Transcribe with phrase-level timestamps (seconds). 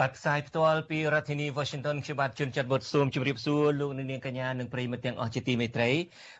[0.00, 5.90] បាទផ្សាយផ្ទាល់ពីរដ្ឋធានី Washington ខ្ញុំបាទជួនចាត់បុតស៊ូមជម្រាបសួរលោកនាងកញ្ញានិងប្រិយមិត្តទាំងអស់ជាទីមេត្រី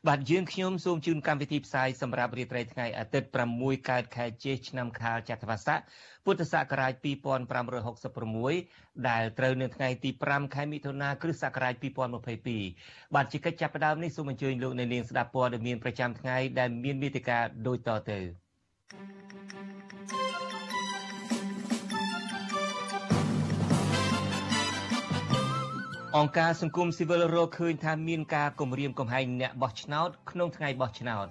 [0.09, 5.79] បាទយើងខ្ញុំសូមជូនកម្មវិធីផ្សាយសម្រាប់រាត្រីថ្ងៃអាទិត្យ6កើតខែជេសឆ្នាំខាលចត្វាស័ក
[6.25, 6.93] ពុទ្ធសករាជ
[7.85, 11.75] 2566ដែលត្រូវនៅថ្ងៃទី5ខែមិថុនាគ្រិស្តសករាជ
[12.45, 18.21] 2022បាទជាកិច្ចចាប់ផ្ដើមនេះសូមអញ្ជើញលោកនាងស្ដាប់ព័ត៌មានប្រចាំថ្ងៃដែលមានមេតិការដូចតទៅ
[18.91, 19.76] thank you
[26.17, 31.27] អង្គការសង្គមស៊ីវិលរកឃើញថាមានការគំរាមកំហែងអ្នកបោះឆ្នោតក្នុងថ្ងៃបោះឆ្នោត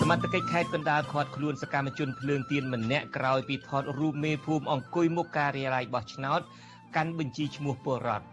[0.00, 6.40] សមត្ថកិច្ចខេត្តកណ្ដាលខាត់ខ្លួនសកម្មជនភ្លើងទៀនម្នាក់ក្រោយពីថតរូបមេភូមិអង្គុយមុខការិយាល័យបោះឆ្នោត
[6.96, 8.26] កាន់បញ្ជីឈ្មោះពលរដ្ឋ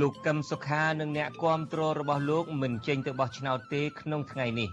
[0.00, 4.68] លោកកឹមសុខានិងអ្នកគាំទ្ររបស់លោកមិនចេញទៅបោះឆ្នោតទេក្នុងថ្ងៃនេះ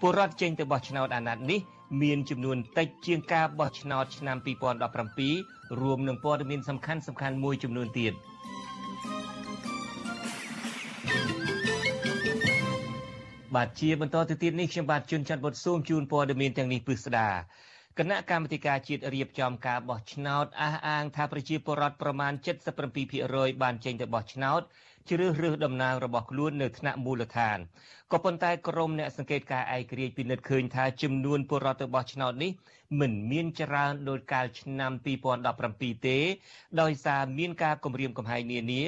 [0.00, 1.60] ពលរដ្ឋចេញទៅបោះឆ្នោតអាណត្តិនេះ
[2.02, 4.36] មានចំនួនតិចជាងការបោះឆ្នោតឆ្នាំ
[5.08, 8.12] 2017រួមនឹងព័ត៌មានសំខាន់សំខាន់មួយចំនួនទៀត
[13.54, 17.28] បាទជាបន្តទៅទៀតនេះខ្ញុំបាទជួនច័ន្ទបុតស៊ូមជូនព័ត៌មានទាំងនេះពិស្ដា
[17.98, 22.32] គណៈកម្មាធិការជាតិរៀបចំការបោះឆ្នោតអះអាងថាប្រជាពលរដ្ឋប្រមាណ
[22.96, 24.62] 77%បានចេញទៅបោះឆ្នោត
[25.10, 27.58] ជ្រើសរើសតំណាងរបស់ខ្លួននៅថ្នាក់មូលដ្ឋាន
[28.12, 32.50] ក៏ប៉ុន្តែក្រមអ្នកសង្កេតការឯករាជ្យពិនិត្យឃើញថាចំនួនពលរដ្ឋទៅបោះឆ្នោតនេះ
[33.00, 34.92] មិនមានច្រើនដូចកាលឆ្នាំ
[35.48, 36.18] 2017ទេ
[36.80, 38.82] ដោយសារមានការគម្រាមកំហែងនានា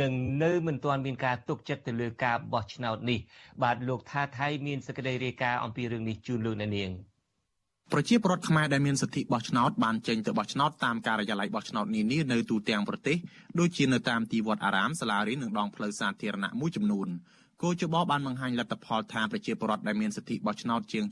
[0.00, 0.12] និង
[0.42, 3.18] នៅមិនទាន់មានការទុកចិត្តទៅលើការបោះឆ្នោតនេះ
[3.62, 6.92] បាទលោកថាថៃមានសេចក្តីរាយការណ៍អំពីរឿងនេះជូនលោកអ្នកនាង។
[7.92, 13.16] ប្រជាពលរដ្ឋខ្មែរដែលមានសិទ្ធិបោះឆ្នោតបានចេញទៅបោះឆ្នោតតាមការិយាល័យបោះឆ្នោតនានានៅទូទាំងប្រទេស
[13.58, 17.08] ដូចជានៅតាមទីវត្តអារាមសាលារៀននិងដងផ្លូវសាធារណៈមួយចំនួន
[17.62, 21.04] គោចបបានបង្ហាញលទ្ធផលថាប្រជាពលរដ្ឋដែលមានសិទ្ធិបោះឆ្នោតជាង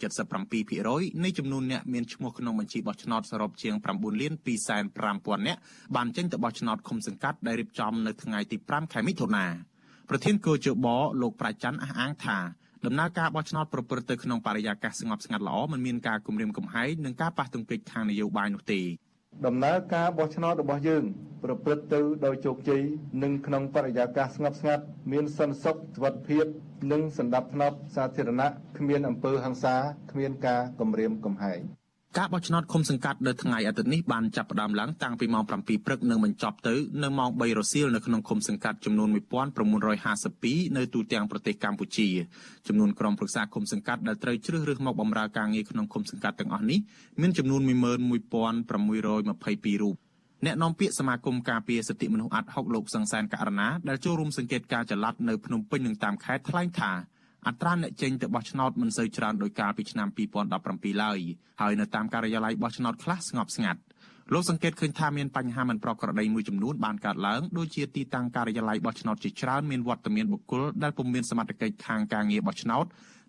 [0.59, 4.33] 77%នៃចំនួនអ្នកមានឈ្មោះក្នុងបញ្ជីបោះឆ្នោតសរុបជាង9លាន
[4.91, 5.61] 250,000នាក់
[5.97, 9.47] បានចេញទៅបោះឆ្នោតឃុំសង្កាត់ដែលរៀបចំនៅថ្ងៃទី5ខែមិថុនា
[10.09, 10.87] ប្រធានគោចប
[11.23, 12.39] លោកប្រាច័ន្ទអះអាងថា
[12.87, 18.81] ដំណើរការបោះឆ្នោតប្រព្រឹត្តទៅក្នុងបរិយាកាសស្ងប់ស្ងាត់ល្អមិនមានការគំរាមកំហែងនិងការប៉ះទង្គិចខាងនយោបាយនោះទេ
[19.47, 21.05] ដំណើរការបោះឆ្នោតរបស់យើង
[21.45, 22.83] ប្រព្រឹត្តទៅដោយជោគជ័យ
[23.23, 26.47] និងក្នុងបរិយាកាសស្ងប់ស្ងាត់មានសន្តិសុខសុវត្ថិភាព
[26.93, 29.77] និងសន្តិភាពសាធារណៈគ្មានអំពើហិង្សា
[30.13, 31.61] គ្មានការគំរាមកំហែង
[32.19, 35.53] ការបោះឆ្នោតឃុំសង្កាត់នៅថ្ងៃអាទិត្យនេះបានចាប់ផ្ដើមឡើងតាំងពីម៉ោង7
[35.87, 42.09] ព្រឹកនិងបញ្ចប់ទៅនៅម៉ោង3រសៀលនៅក្នុងឃុំសង្កាត់ចំនួន1952នៅទូទាំងប្រទេសកម្ពុជា
[42.67, 46.79] ចំនួនក្រុមប្រឹក្សាឃុំសង្កាត់ដែលត្រូវជ្រើសរើសមកបម្រើការងារក្នុងឃុំសង្កាត់ទាំងអស់នេះ
[47.21, 49.95] មានចំនួន11622រូប
[50.45, 56.93] អ្នកនាំពាក្យសមាគមការពារសិទ្ធិមនុស្សអាត់ហុកលោកសង្សានករណាដែលចូលរួមសង្កេតការចល័តនៅភ្នំពេញនិងតាមខេត្តថ្លែងថា
[57.49, 60.09] អត្រាអ្នកចេញទៅបោះឆ្នោតមិនសូវច្រើនដោយកាលពីឆ្នាំ
[60.57, 61.19] 2017ឡើយ
[61.61, 63.81] ហើយនៅតាមការិយាល័យបោះឆ្នោតខ្លះស្ងប់ស្ងាត់
[64.33, 72.85] លោកសង្កេតឃើញថាមានបញ្ហាមិនប្រក្រតីមួយចំនួនបានកើតឡើងដូចជាទីតាំងការិយាល័យបោះឆ្នោតជាច្រើនមានវត្តមានបុគ្គលដែលពុំមានសមត្ថកិច្ចខាងការងារបោះឆ្នោត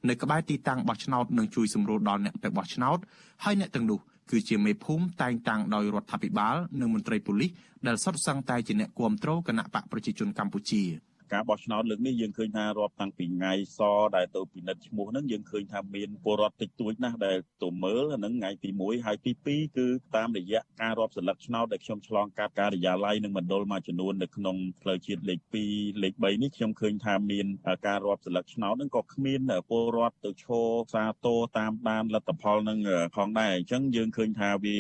[0.10, 2.98] នៅក្បែរទីតាំងបោះឆ្នោតនឹងជួយសម្រួលដល់អ្នកទៅបោះឆ្នោត
[3.44, 4.00] ហើយអ្នកទាំងនោះ
[4.32, 7.52] គឺជាមេភូមិតែងតាំងដោយរដ្ឋាភិបាលនិងមន្ត្រីប៉ូលីស
[7.88, 10.84] ដែលសុទ្ធសឹងតែជាអ្នកគ្រប់គ្រងគណៈបកប្រជាជនកម្ពុជា។
[11.34, 13.80] ការបោះឆ្នោតលើកនេះយើងឃើញថារាប់តាំងពីថ្ងៃស
[14.16, 25.40] ដែលទៅពិនិត្យឈ្មោះហ្នឹងយើងឃើញថាមានពលរដ្ឋតិចតួចណាស់ដែលទៅមើលហ្នឹងថ្ងៃទី1ហើយទី2គឺតាមរយៈការរាប់សន្លឹកឆ្នោតដែលខ្ញុំឆ្លងកាត់ការិយាល័យនិងមណ្ឌលមួយចំនួននៅក្នុងផ្លូវជាតិលេខ
[25.72, 27.46] 2លេខ3នេះខ្ញុំឃើញថាមាន
[27.88, 32.80] ការរាប់សន្លឹកឆ្នោតហ្នឹងក៏គ្មានពលរដ្ឋទៅឈរសាទរតាមដានលទ្ធផលហ្នឹង
[33.16, 34.78] ផងដែរអញ្ចឹងយើងឃើញថាវា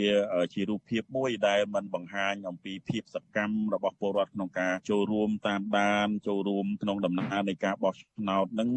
[0.54, 8.70] ជារូបភាពមួយដែលมันបង្ហាញអំពីភាពសកម្មរបស់ពលរដ្ឋក្នុងការចូលរួមតាមដានចូលចូលរួមក្នុងដំណើរនៃការបោះឆ្នោតនឹង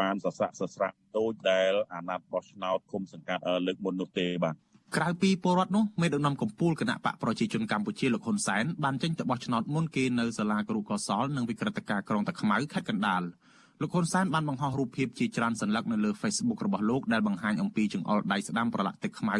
[0.00, 4.54] បានសស័កសស្រាក់ដូចដែលអាណត្តិបោះឆ្នោតគុំសង្កាត់លើកមុននោះទេបាទ
[4.96, 13.22] ក្រៅពីពលរដ្ឋនោះមេដឹកនាំកម្ពុជាគណៈបកប្រជាជនកម្ពុជាលោកហ៊ុនសែនបានចេញទៅបោះឆ្នោតមុនគេនៅសាលាគ្រូកោសលនិងវិក្រិតការក្រុងតាខ្មៅខេត្តកណ្ដាល
[13.82, 19.36] លោកហ៊ុនសែនបានបង្ហោះរូបភាពជាច្រើនសន្លឹកនៅលើ Facebook របស់លោកដែលបង្ហាញអំពីចង្អុលដៃស្ដាំប្រឡាក់ទឹកខ្មៅ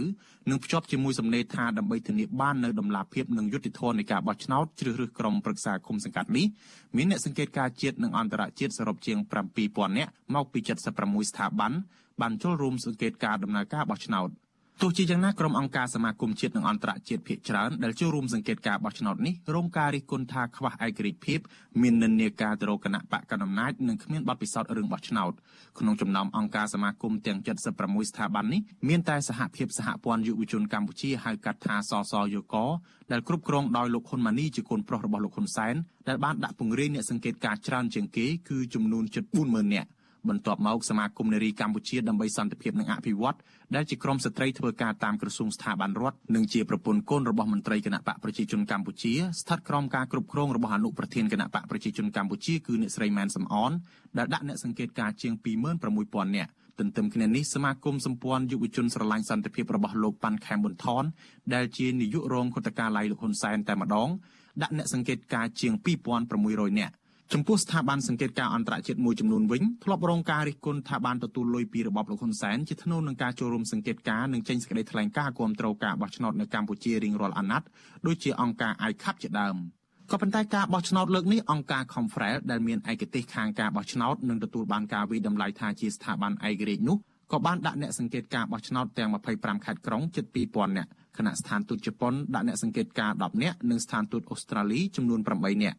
[0.50, 6.46] និងភ្ជាប់ជាមួយសំណេរថាដើម្បីធានាបាននៅដំណាភាពនិងយុត្តិធម៌នៃការបោះឆ្នោតជ្រើសរើសក្រុមប្រឹក្សាគុំសង្កាត់នេះ
[6.96, 9.18] មានអ្នកសង្កេតការជាតិនិងអន្តរជាតិសរុបជាង
[9.58, 10.58] 7000នាក់មកពី
[10.94, 11.72] 76ស្ថាប័ន
[12.20, 14.28] បានចូលរួមសង្កេតការដំណើរការបោះឆ្នោត
[14.82, 21.38] ទោះជាយ៉ាងណាក្រុមអង្គការសមាគមជាតិនិងអន្តរជាតិភាគច្រើនដែលចូលរួមសង្កេតការបោះឆ្នោតនេះរងការរិះគន់ថាខ្វះឯករាជ្យភាព
[21.82, 25.32] មាននិន្នាការទៅរកគណៈបកកណ្ដាលអំណាចនិងគ្មានបទពិសោធន៍រឿងបោះឆ្នោត
[25.78, 32.56] ក្នុងចំណោមអង្គការសមាគមទាំង76ស្ថាប័ននេះមានតែសហភាពសហព័ន្ធយុវជនកម្ពុជាហៅកាត់ថាសសយក
[33.12, 35.74] ដែលគ្រប់គ្រងដោយលោកហ៊ុនម៉ាណីជាកូនប្រុសរបស់លោកហ៊ុនសែន
[36.08, 39.88] ដែលបានដាក់ពង្រាយអ្នកសង្កេតការច្រើនជាងគេគឺចំនួនជិត40000នាក់
[40.28, 43.36] បន្ទាប់មកសមាគមនារីកម្ពុជាដើម្បីសន្តិភាពនិងអភិវឌ្ឍ
[43.74, 53.72] ដែលជាក្រុមស្ត្រីធ្វើការតាមក្រសួងស្ថាប័នរដ្ឋនិងជាប្រពន្ធកូនរបស់មន្ត្រីគណៈបកប្រជាជនកម្ពុជាស្ថិតក្រោមការគ្រប់គ្រងរបស់អនុប្រធានគណៈបកប្រជាជនកម្ពុជាគឺអ្នកស្រីម៉ែនសំអន
[54.18, 55.32] ដែលដាក់អ្នកសង្កេតការជាង
[55.84, 61.04] 26000នាក់ទន្ទឹមគ្នានេះសមាគមសម្ព័ន្ធយុវជនស្រឡាញ់សន្តិភាពរបស់លោកប៉ាន់ខែមប៊ុនថន
[61.54, 64.08] ដែលជានាយករងគណៈការឡៃលោកហ៊ុនសែនតែម្ដង
[64.62, 65.72] ដាក់អ្នកសង្កេតការជាង
[66.26, 66.94] 2600នាក់
[67.34, 77.68] ចំពោះស្ថាប័នសង្កេតការអន្តរជាតិមួយចំនួនវិញធ្លាប់រងការរិះគន់ថាបានទទួលលុយពីរបបលោកហ៊ុនសែនជាថ្នូរនឹងការចូលរួមសង្កេតការនិងចេញសេចក្តីថ្លែងការណ៍គាំទ្រការបោះឆ្នោតនៅកម្ពុជារៀងរាល់អាណត្តិ
[78.06, 79.56] ដូចជាអង្គការ ICAP ជាដើម
[80.10, 86.96] ក៏ប៉ុន្តែការបោះឆ្នោតលើកនេះអង្គការ Confrel ដែលមានឯកទេសខាងការបោះឆ្នោតនិងទទួលបានការវិតម្លៃថាជាស្ថាប័នឯករាជ្យនោះ
[87.32, 95.78] ក៏បានដាក់អ្នកសង្កេតការបោះឆ្នោតទាំង25ខេត្តក្រុងជិត2000នាក់ខណៈស្ថានទូតជប៉ុនដាក់អ្នកសង្កេតការ10នាក់និងស្ថានទូតអូស្ត្រាលីចំនួន8នាក់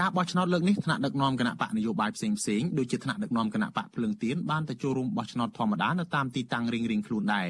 [0.00, 7.48] ការបោះឆ្នោតលើកនេះថ្នាក់ដឹកនាំគណៈបកនយោបាយផ្សេងផ្សេងដូចជាថ្នាក់ដឹកនាំគណៈបកភ្លើងទៀនបានទៅចូលរួមបោះឆ្នោតធម្មតានៅតាមទីតាំងរៀងៗខ្លួនដែរ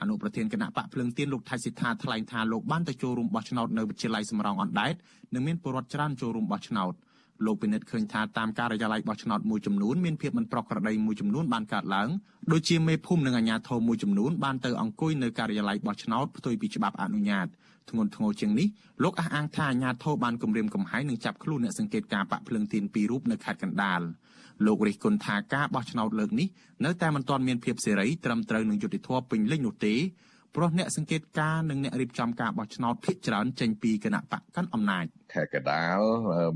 [0.00, 4.94] អនុប្រធានគណៈបកភ្លើងទៀនលោកថៃសិដ្ឋាថ្លែងថាលោកបានទៅចូលរួមបោះឆ្នោតនៅវិទ្យាល័យសំរងអណ្ដែត
[5.34, 6.92] និងមានពលរដ្ឋច្រើនចូលរួមបោះឆ្នោត
[7.46, 12.08] លោកពិនិត្យឃើញថាតាមការិយាល័យបោះឆ្នោតមួយចំនួនមានភាពមិនប្រក្រតីមួយចំនួនបានកើតឡើង
[12.52, 17.46] ដូចជាមេភូមិនិងអាជ្ញាធរមួយចំនួនបានទៅអង្គុយនៅការិយាល័យបោះឆ្នោតផ្ទុយពីច្បាប់អនុញ្ញាត
[17.90, 18.68] ធ្ងន់ធ្ងរជាងនេះ
[19.02, 24.00] លោកអះអាងថាអាជ្ញាធរបានគម្រាមកំហែងនិងចាប់ខ្លួនអ្នកសង្កេតការបាក់ភ្លើងទៀនពីររូបនៅខេត្តកណ្ដាល
[24.66, 26.48] លោករិះគន់ថាការបោះឆ្នោតលើកនេះ
[26.84, 29.94] នៅតែមិនទាន់មានភាពសេរីត្រឹមត្រូវនឹងយុត្តិធម៌ពេញលេញនោះទេ
[30.54, 35.04] ព្រោះអ្នកសង្កេតការនិងអ្នករៀបចំការបោះឆ្នោតភាគច្រើនចេញពីគណៈបកកាន់អំណាច
[35.34, 36.00] ខេត្តកដាល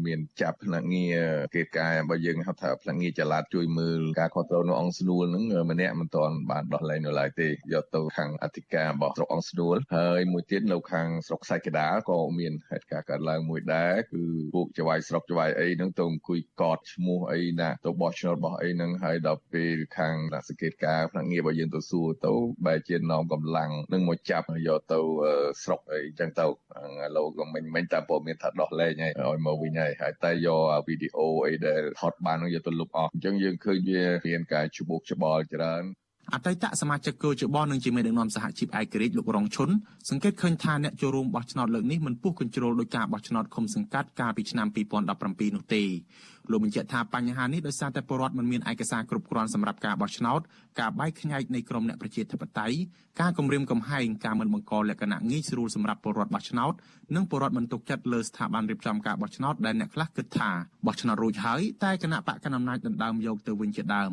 [0.06, 1.20] មានចាប់ភ្នាក់ងារ
[1.54, 14.22] គេកាយរបស់យើងហៅថាភ្នាក់ងារចល័តជួយមើលការគ្រប់គ្រងនៅអង្គស្នួលហ្នឹងម្នាក់មិនទាន់បានដោះលែងនៅឡើយទេយកទៅខាងអធិការរបស់ស្រុកអង្គស្នួលហើយមួយទៀតនៅខាងស្រុកខ្សាច់កដាលក៏មានហេតុការណ៍កើតឡើងមួយដែរគឺ
[14.54, 22.32] ពួកចវាយស្រុកចវាយអីហ្នឹងទៅអង្គុយកត់ឈ្មោះអីណាទៅបោះឆ្នោតរបស់អីហ្នឹងហើយដល់ពេលខាងអ្នកសង្កេតការភ្នាក់ងាររបស់យើងទៅសួរទៅ
[22.66, 25.00] បែរជានាំកម្លាំងនឹងមកចាប់យកទៅ
[25.62, 26.50] ស្រុកអីចឹងទៅឥ
[27.16, 35.82] ឡូវក៏មិញមិញតាមព័ត៌មានថាដោះលែងហើយឲ្យមកវិញហើយហើយតែយកវីដេអូអីដែលថតបាននោះយកទៅលុបអស់អញ្ចឹងយើងឃើញវាមានការច្បុកច្បល់ច្រើន
[36.34, 39.70] អតីតសមាជិកគូជបនឹងជាមេដឹកនាំសហជីពឯករាជ្យលោករងឈុន
[40.10, 45.82] សង្កេតឃើញថាអ្នកចូលរួមបោះឆ្នោតលើកនេះមិនពុះកញ្ជ្រោលដោយការបោះឆ្នោតឃុំសង្កាត់កាលពីឆ្នាំ2017នោះទេ
[46.50, 50.40] លោកបញ្ជាក់ថាបញ្ហានេះដោយសារតែពលរដ្ឋមិនមានឯកសារគ្រប់គ្រាន់សម្រាប់ការបោះឆ្នោត
[50.80, 52.76] ការបែកខ្ញែកនៃក្រមអ្នកប្រជាធិបតេយ្យ
[53.20, 56.72] ការគម្រាមកំហែងការមិនបង្កលក្ខណៈងាយស្រួលសម្រាប់ពលរដ្ឋបោះឆ្នោត
[57.14, 60.50] និងពលរដ្ឋមិនទុកចិត្តលើស្ថាប័នរៀបចំការបោះឆ្នោតដែលអ្នកខ្លះគិតថា
[60.86, 64.12] បោះឆ្នោតរួចហើយតែគណៈបកកណ្ដាលអំណាចដណ្ដើមយកទៅវិញជាដើម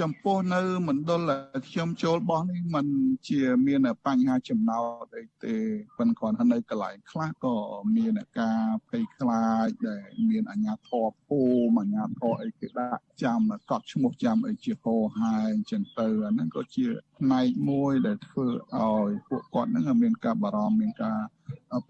[0.00, 1.30] ចំពោះនៅមណ្ឌល
[1.68, 2.86] ខ្ញុំចូលបោះនេះมัน
[3.28, 5.56] ជាមានបញ្ហាចំណោទអីទេ
[5.98, 7.56] ប៉ុន្តែគ្រាន់តែនៅកន្លែងខ្លះក៏
[7.96, 11.40] មានការភ័យខ្លាចដែលមានអាជ្ញាធរភូ
[11.76, 16.86] មិអាជ្ញាធរអីគេដាក់ចាំកត់ឈ្មោះចាំអីជាហោហាយអញ្ចឹងទៅអាហ្នឹងក៏ជា
[17.18, 18.46] ផ្នែកមួយដែលធ្វើ
[18.80, 21.18] ឲ្យពួកគាត់ហ្នឹងមានការបារម្ភមានការ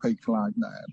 [0.00, 0.84] ភ័យខ្លាចដែរ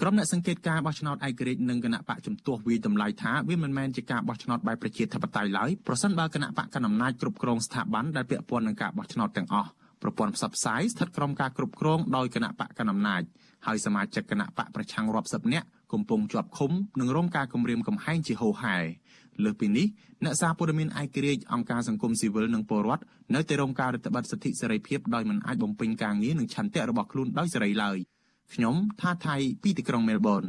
[0.00, 9.70] ក្រុមអ្នកសង្កេតការបោះឆ្នោតឯករាជ្យនិងគណៈបកជំទាស់វាតម្លៃថាវាមិនមែនជាការបោះឆ្នោតបែបប្រជាធិបតេយ្យឡើយប្រសិនបើគណៈបកកណ្ដាលអំណាចគ្រប់គ្រងស្ថាប័នដែលពាក់ព័ន្ធនឹងការបោះឆ្នោតទាំងអស់
[10.02, 13.22] ប្រព័ន្ធផ្សព្វផ្សាយស្ថិតក្រោមការគ្រប់គ្រងដោយគណៈបកកណ្ដាលអំណាច
[13.66, 16.70] ហើយសមាជិកគណៈបកប្រឆាំងរាប់សិបនាក់កំពុងជាប់ឃុំ
[17.00, 18.76] និងរងការគំរាមកំហែងជាហូរហែ
[19.44, 19.86] លើសពីនេះ
[20.24, 23.02] អ្នកសារព័ត៌មានឯករាជ្យអង្គការសង្គមស៊ីវិលនិងពលរដ្ឋ
[23.34, 27.98] នៅតែរងការរឹតបន្តឹងសិទ្ធិសេរីភាពដោយមិនអាចបំពេញការងារនិងឆន្ទៈរបស់ខ្លួនដោយសេរីឡើយ
[28.52, 30.44] ខ្ញុំថាថៃពីទីក្រុងមែលប៊ន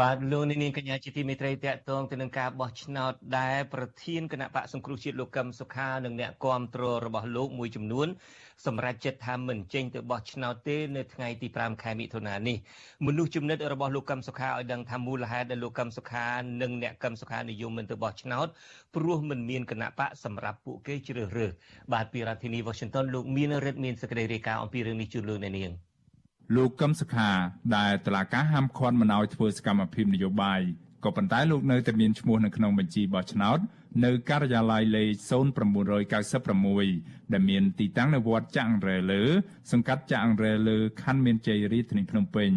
[0.00, 8.08] បាទលោកនាងកញ្ញាជាទីមេត្រីតកតងទៅនឹងការបោះឆ្នោតដែលប្រធានគណៈបកសង្គ្រោះជាតិលោកកឹមសុខានិងអ្នកគាំទ្ររបស់លោកមួយចំនួន
[8.66, 12.56] សម្រាប់ចិត្តថាមិនចេញទៅបោះឆ្នោតទេនៅថ្ងៃទី5ខែមិថុនានេះ
[13.06, 16.26] មនុស្សចំណិតរបស់លោកកឹមសុខាឲ្យដឹងថាមូលហេតុដែលលោកកឹមសុខា
[16.62, 18.46] និងអ្នកកឹមសុខានិយមមិនទៅបោះឆ្នោត
[18.94, 21.52] ព្រោះមិនមានគណៈបកសម្រាប់ពួកគេជ្រើសរើស
[21.92, 25.91] បាទពីរដ្ឋធានី Washington លោកមានរិទ្ធមានសេចក្តីរាយការណ៍អំពីរឿងនេះជូនលោកអ្នកនាង
[26.56, 27.30] លោកកឹមសុខា
[27.76, 30.60] ដែលតឡាការហាមឃាត់មិនឲ្យធ្វើសកម្មភាពនយោបាយ
[31.04, 33.58] ក៏ប៉ុន្តែលោកនៅតែមានឈ្មោះនៅក្នុងបញ្ជីបោះឆ្នោត
[34.04, 35.32] នៅការិយាល័យលេខ
[36.12, 39.22] 0996ដែលមានទីតាំងនៅវត្តចាក់រែលើ
[39.72, 42.50] សង្កាត់ចាក់រែលើខណ្ឌមានជ័យរាជធានីភ្នំពេញ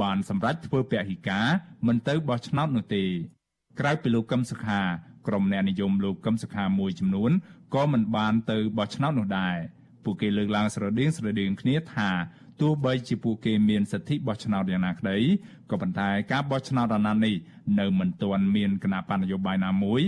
[0.00, 1.46] បានសម្រេចធ្វើពហិការ
[1.86, 3.04] មិនទៅបោះឆ្នោតនោះទេ
[3.80, 4.80] ក្រៅពីលោកកឹមសុខា
[5.26, 7.30] ក្រុមអ្នកនិយមលោកកឹមសុខាមួយចំនួន
[7.74, 9.56] ក៏មិនបានទៅបោះឆ្នោតនោះដែរ
[10.04, 12.10] ពួកគេលើកឡើងស្រដៀងស្រដៀងគ្នាថា
[12.60, 15.18] ទោះបីជាពួកគេមានសិទ្ធិបោះឆ្នោតយ៉ាងណាក្តី
[15.70, 17.34] ក៏ប៉ុន្តែការបោះឆ្នោតអាណត្តិនេះ
[17.80, 20.00] នៅមិនទាន់មានគណៈបញ្ញយោបាយណាមួយ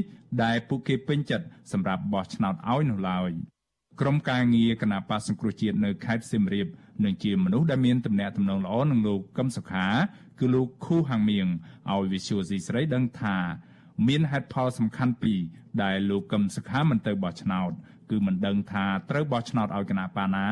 [0.42, 3.30] ដែលពួកគេពេញចិត្តសម្រាប់បោះឆ្នោតឲ្យនោះឡើយ
[4.00, 6.66] ក្រុមការងារគណៈបកសង្គ្រោះជាតិនៅខេត្តសៀមរាប
[7.04, 9.86] នឹងជាមនុស្សដែលមានទំនាក់ទំនងល្អនឹងលោកកឹមសុខា
[10.40, 11.46] គឺលោកខូហាំងមៀង
[11.92, 13.36] ឲ្យវិសុយស៊ីស្រីដឹងថា
[14.08, 15.40] មានហេតុផលសំខាន់ពីរ
[15.82, 17.93] ដែលលោកកឹមសុខាមិនទៅបោះឆ្នោតគឺ
[18.26, 20.46] មិនដឹងថាត្រូវបោះឆ្នោតឲ្យគណៈបាណា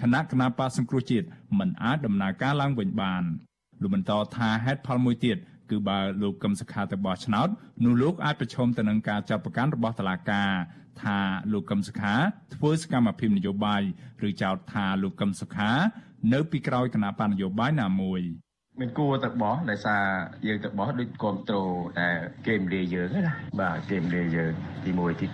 [0.00, 1.26] គណៈគណៈបាសង្គ្រោះជាតិ
[1.58, 3.22] មិនអាចដំណើរការឡើងវិញបាន
[3.82, 5.36] លោកបន្តថាហេតុផលមួយទៀត
[5.70, 7.48] គឺបើលោកកឹមសុខាទៅបោះឆ្នោត
[7.84, 10.50] នោះលោកអាចប្រឈមទៅនឹងការចាប់ប្រកាន់របស់តុលាការ
[11.02, 11.18] ថា
[11.52, 12.14] លោកកឹមសុខា
[12.54, 13.82] ធ្វើសកម្មភាពនយោបាយ
[14.28, 15.70] ឬចោទថាលោកកឹមសុខា
[16.32, 18.22] នៅពីក្រោយគណៈបញ្ញយោបាយណាមួយ។
[18.78, 20.02] មានគួរទៅបោះដោយសារ
[20.46, 22.08] យើងទៅបោះដូចគ្រប់ត្រូលតែ
[22.46, 24.52] គេមលាយើងណាបាទគេមលាយើង
[24.84, 25.26] ទី1ទី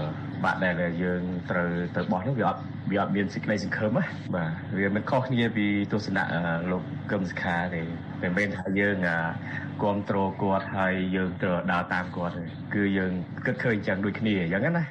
[0.00, 2.60] 2បាក់ដែលយើងត្រូវទៅបោះនោះវាអត់
[2.90, 6.24] វាអត់មានសេចក្តីសង្ឃឹមណាបាទវាមិនខុសគ្នាពីទស្សនៈ
[6.70, 7.82] លោកកឹមសុខាទេ
[8.22, 8.96] មិនមែនថាយើង
[9.82, 13.12] គ្រប់ត្រូលគាត់ហើយយើងត្រូវដើរតាមគាត់ទេគឺយើង
[13.46, 14.84] គិតឃើញចឹងដូចគ្នាអញ្ចឹងណា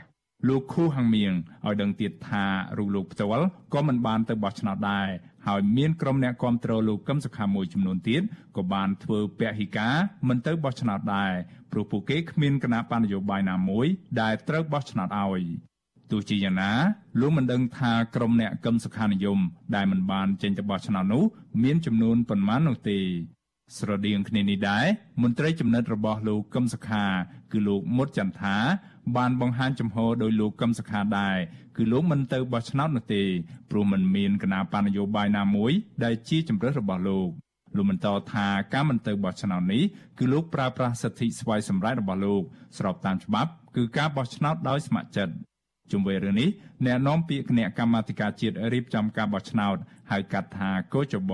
[0.49, 1.33] លោកខូហាំងមៀង
[1.65, 2.43] ឲ្យដឹងទៀតថា
[2.77, 5.07] រូបលោកផ្ទាល់ក៏មិនបានទៅបោះឆ្នោតដែរ
[5.47, 8.21] ហើយមានក្រុមអ្នកគាំទ្រលោកកឹមសុខាមួយចំនួនទៀត
[8.57, 9.95] ក៏បានធ្វើពហិការ
[10.27, 11.31] មិនទៅបោះឆ្នោតដែរ
[11.71, 13.87] ព្រោះពួកគេគ្មានគណៈបញ្ញយោបាយណាមួយ
[14.21, 15.43] ដែលត្រូវបោះឆ្នោតឲ្យ
[16.11, 16.71] ទោះជាយ៉ាងណា
[17.19, 19.39] លោកមិនដឹងថាក្រុមអ្នកកឹមសុខានិយម
[19.75, 21.23] ដែលមិនបានចេញទៅបោះឆ្នោតនោះ
[21.63, 22.99] មានចំនួនប៉ុន្មាននោះទេ
[23.77, 24.85] ស្រដៀងគ្នានេះដែរ
[25.21, 27.05] មន្ត្រីចំណិតរបស់លោកកឹមសុខា
[27.51, 28.55] គឺលោកមុតចន្ទថា
[29.17, 31.37] បានបង្ហាញចំហដោយលោកកឹមសុខាដែរ
[31.77, 33.23] គឺលោកមិនទៅបោះឆ្នោតនោះទេ
[33.69, 35.71] ព្រោះមិនមានគណៈបញ្ញយោបាយណាមួយ
[36.03, 37.29] ដែលជាជំរើសរបស់លោក
[37.75, 39.83] លោកបន្តថាការមិនទៅបោះឆ្នោតនេះ
[40.17, 42.41] គឺលោកប្រើប្រាស់សិទ្ធិស្វ័យសម្រេចរបស់លោក
[42.77, 45.33] ស្របតាមច្បាប់ គឺការបោះឆ្នោតដោយស្ម័គ្រចិត្ត
[45.91, 46.49] ជុំវិញរឿងនេះ
[46.85, 49.77] អ្នកនាំពាក្យគណៈកម្មាធិការជាតិរៀបចំការបោះឆ្នោត
[50.11, 51.33] ហៅកាត់ថាកោចប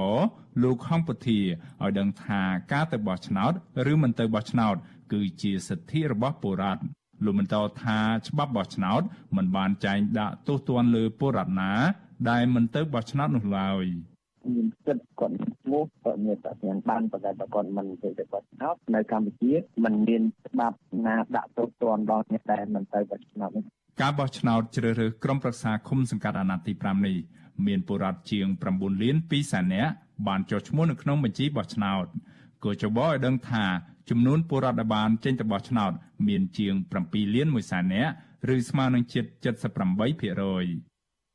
[0.64, 2.42] លោកហងពុធាឲ្យដឹងថា
[2.74, 3.54] ការទៅបោះឆ្នោត
[3.92, 4.76] ឬមិនទៅបោះឆ្នោត
[5.14, 6.82] គឺជាសិទ្ធិរបស់ពលរដ្ឋ
[7.26, 9.02] លោកបន្តថាច្បាប់បោះឆ្នោត
[9.38, 11.72] មិនបានចែងដាក់ទោសទណ្ឌលើពលរដ្ឋណា
[12.30, 13.86] ដែលមិនទៅបោះឆ្នោតនោះឡើយ
[14.56, 23.64] មានសិទ្ធិគាត់ឈ្មោះគាត់មានតញ្ញាបានប៉ុន្តែបើគាត់មិនទៅទៅបោះឆ្នោតនៅកម្ពុជាมันមានច្បាប់ណាដាក់ទោសទណ្ឌដល់អ្នកដែលមិនទៅបោះឆ្នោតនេះ
[24.02, 27.18] ការបោះឆ្នោតជ្រើសរើសក្រុមប្រឹក្សាឃុំសង្កាត់អាណត្តិទី5នេះ
[27.68, 28.46] មានពលរដ្ឋជាង
[28.76, 29.92] 9លាន2សែននាក់
[30.28, 32.06] បានចុះឈ្មោះនៅក្នុងបញ្ជីបោះឆ្នោត
[32.64, 33.66] គូចបឲ្យដឹងថា
[34.10, 35.92] ចំនួនពលរដ្ឋដែលបានចេញទៅបោះឆ្នោត
[36.28, 36.74] មានជាង
[37.04, 38.12] 7លាន1សែននាក់
[38.56, 39.98] ឬស្មើនឹងជិត78%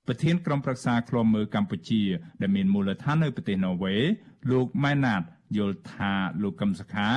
[0.06, 2.02] ប្រធានក្រុមប្រឹក្សាឃ្លាំមើលកម្ពុជា
[2.40, 3.96] ដែលមានមូលដ្ឋាននៅប្រទេសណ័រវេ
[4.50, 5.22] លោកម៉ែណាត
[5.56, 6.12] យល់ថា
[6.42, 7.08] លោកកឹមសុខា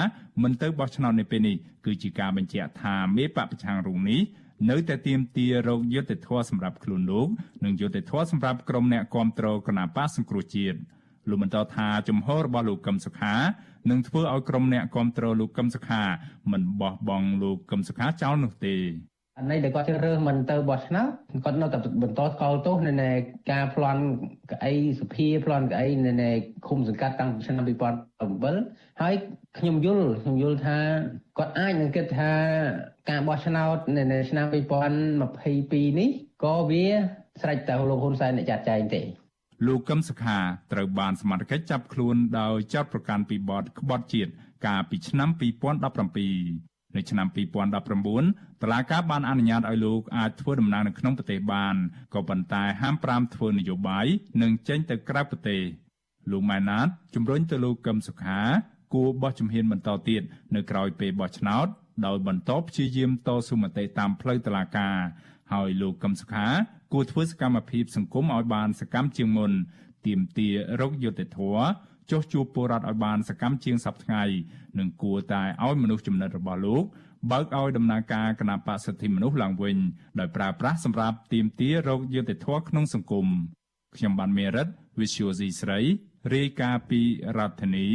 [0.42, 4.22] មិនទៅបោះឆ្នោតនៅពេលនេះគឺជាការបញ្ជាក់ថាមេបពប្រឆាំងរូបនេះ
[4.70, 7.28] នៅតែទាមទាររោគយុត្តិធម៌សម្រាប់ខ្លួនលោក
[7.66, 10.80] និងយុត្តិធម៌សម្រាប់ក្រុមអ្នកគាំទ្រគណបកសង្គ្រោះជាតិ
[11.30, 13.34] លោកបន្តថាជំហររបស់លោកកឹមសុខា
[13.90, 16.02] នឹងធ្វើឲ្យក្រុមអ្នកគាំទ្រលោកកឹមសុខា
[16.52, 18.76] មិនបោះបង់លោកកឹមសុខាចោលនោះទេ
[19.40, 21.10] អានេះដែលគាត់ជ្រើសរើសមិនទៅបោះឆ្នោត
[21.46, 23.10] គាត់នៅតែបន្តស្កល់ទោសនៅ
[23.52, 24.04] ការប្លន់
[24.52, 25.88] ក្អីសុភាប្លន់ក្អី
[26.22, 26.30] នៅ
[26.68, 27.66] ឃុំសង្កាត់តាំងពីឆ្នាំ
[28.20, 29.14] 2007ហើយ
[29.58, 30.80] ខ្ញុំយល់ខ្ញុំយល់ថា
[31.38, 32.32] គាត់អាចនឹងគិតថា
[33.10, 36.10] ការបោះឆ្នោតនៅឆ្នាំ2022នេះ
[36.44, 36.86] ក៏វា
[37.42, 39.02] ស្រេចទៅលោកហ៊ុនសែនអ្នកចាត់ចែងទេ
[39.66, 40.38] លោកកឹមសុខា
[40.74, 44.32] ត្រូវបានសមត្ថកិច្ចចាប់ខ្លួនដោយចោទប្រកាន់ពីបទក្បត់ជាតិ
[44.66, 47.28] កាលពីឆ្នាំ2017នៅឆ្នាំ
[47.96, 51.76] 2019តឡាការបានអនុញ្ញាតឲ្យលោកអាចធ្វើដំណើរនៅក្នុងប្រទេសបាន
[52.14, 54.06] ក៏ប៉ុន្តែហាមប្រាមធ្វើនយោបាយ
[54.42, 55.62] និងចេញទៅក្រៅប្រទេស
[56.32, 58.42] លោកម៉ែណាតជំរុញទៅលោកកឹមសុខា
[58.94, 60.22] គួរបោះជំហានបន្តទៀត
[60.56, 61.68] នៅក្រៅពេលបោះឆ្នោត
[62.06, 64.98] ដោយបន្តព្យាយាមតស៊ូមតិតាមផ្លូវតុលាការ
[65.54, 66.48] ហើយលោកកឹមសុខា
[66.94, 69.52] គួរធ្វើសកម្មភាពសង្គមឲ្យបានសកម្មជាងមុន
[70.06, 71.66] ទាមទាររកយុត្តិធម៌
[72.12, 74.38] ចុះជួបពលរដ្ឋឲ្យបានសកម្មជាងសប្តាហ៍
[74.80, 76.84] និងគួរតែឲ្យមនុស្សចំណិតរបស់លោក
[77.32, 79.78] បើកឲ្យដំណើរការគណបកសិទ្ធិមនុស្សឡើងវិញ
[80.20, 83.28] ដោយប្រើប្រាស់សម្រាប់ទាមទាររកយុត្តិធម៌ក្នុងសង្គម
[83.96, 84.68] ខ្ញុំបានមេរិត
[85.00, 85.80] Visual C ស្រី
[86.36, 87.02] រាយការណ៍ពី
[87.38, 87.88] រដ្ឋធានី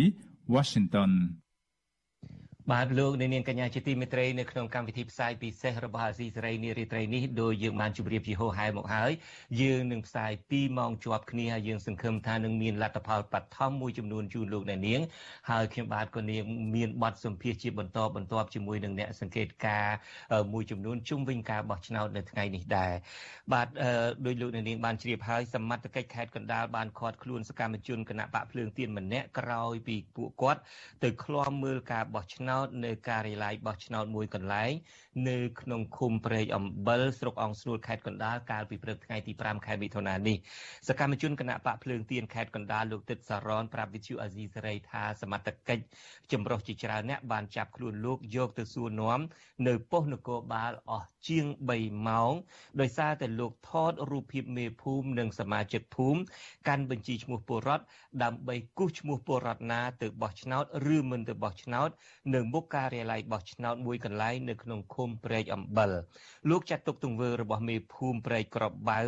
[0.54, 1.10] Washington
[2.70, 9.12] បាទលោកនាងកញ្ញាជាទីមេត្រីនៅក្នុងកម្មវិធីផ្សាយពិសេសរបស់អាស៊ីសេរីនារីត្រីនេះដោយយើងបានជម្រាបជាហោហែមកហើយ
[9.62, 15.00] យើងនឹងផ្សាយ2ម៉ោងជាប់គ្នាហើយយើងសង្ឃឹមថានឹងមានលទ្ធផលបឋមមួយចំនួនជូនលោកអ្នកនាង
[15.50, 16.42] ហើយខ្ញុំបាទក៏នាង
[16.76, 19.86] មានបទសម្ភាសជាបន្តបន្ទាប់ជាមួយនឹងអ្នកសង្កេតការ
[20.52, 22.92] មួយចំនួនជុំវិញការបោះឆ្នោតនៅថ្ងៃនេះដែរ
[23.52, 23.68] បាទ
[24.26, 30.60] ដោយលោកអ្នកនាងបានជ្រាបហើយសមត្ថកិច្ចខេត្តកណ្ដាលបានឃាត់ខ្លួនសកម្មជនគណៈបកភ្លើងទៀនម្នាក់ក្រោយពីពួកគាត់
[31.02, 34.72] ទៅឃ្លាំមើលការបោះឆ្នោតតនៅការិយាល័យបោះឆ្នោតមួយកន្លែង
[35.28, 40.36] នៅក្នុងឃុំព្រែកអំបិលស្រុកអង្គស្នួលខេត្តកណ្ដាលកាលពីព្រឹកថ្ងៃទី5ខែមិថុនានេះ
[40.88, 45.84] សកម្មជនគណៈបកភ្លើងទៀនខេត្តកណ្ដាលលោកទឹកសារ៉នប្រាប់វិទ្យុអាស៊ីសេរីថាសមត្ថកិច្ច
[46.32, 49.20] ចម្រុះជាច្រើនអ្នកបានចាប់ខ្លួនលោកយកទៅសួរនាំ
[49.68, 52.32] នៅប៉ុស្តិ៍នគរបាលអស់ជាង3ម៉ោង
[52.80, 56.20] ដោយសារតែលោកថតរូបភាពមេភូមិនិងសមាជិកភូមិ
[56.68, 57.84] កាន់បញ្ជីឈ្មោះពលរដ្ឋ
[58.22, 60.64] ដើម្បីគូសឈ្មោះពលរដ្ឋណាទៅបោះឆ្នោត
[60.94, 61.88] ឬមិនទៅបោះឆ្នោត
[62.34, 65.90] នៅមុខការិយាល័យបោះឆ្នោតមួយកន្លែងនៅក្នុងឃុំព្រែកអំបិល
[66.50, 69.00] លោកចាត់ទុកទង្វើរបស់មេភូមិព្រែកក្របបៅ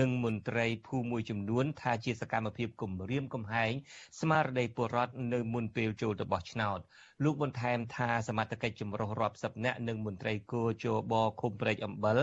[0.00, 3.72] និងមន្ត្រីភូមិមួយចំនួន ថាជាសកម្មភាពគំរាមកំហែង
[4.20, 6.78] ស្មារតីពលរដ្ឋនៅមុនពេលចូលទៅបោះឆ្នោត
[7.24, 12.18] លោកបន្ថែមថាសមត្ថកិច្ចចម្រុះរាប់សិបនាក់និងមន្ត្រីគោជបឃុំព្រែកអំបិល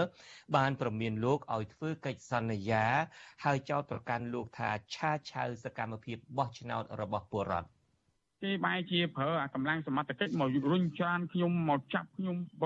[0.56, 2.86] បានប្រមានលោកឲ្យធ្វើកិច្ចសន្យា
[3.44, 7.77] ហើយចោទប្រកាន់លោកថាឆាឆៅសកម្មភាពបោះឆ្នោតរបស់ពលរដ្ឋ
[8.44, 12.64] គេបែរជាប្រើអាកម្លាំងសមត្ថកិច្ចមករុញច្រានខ្ញុំមកចាប់ខ្ញុំ6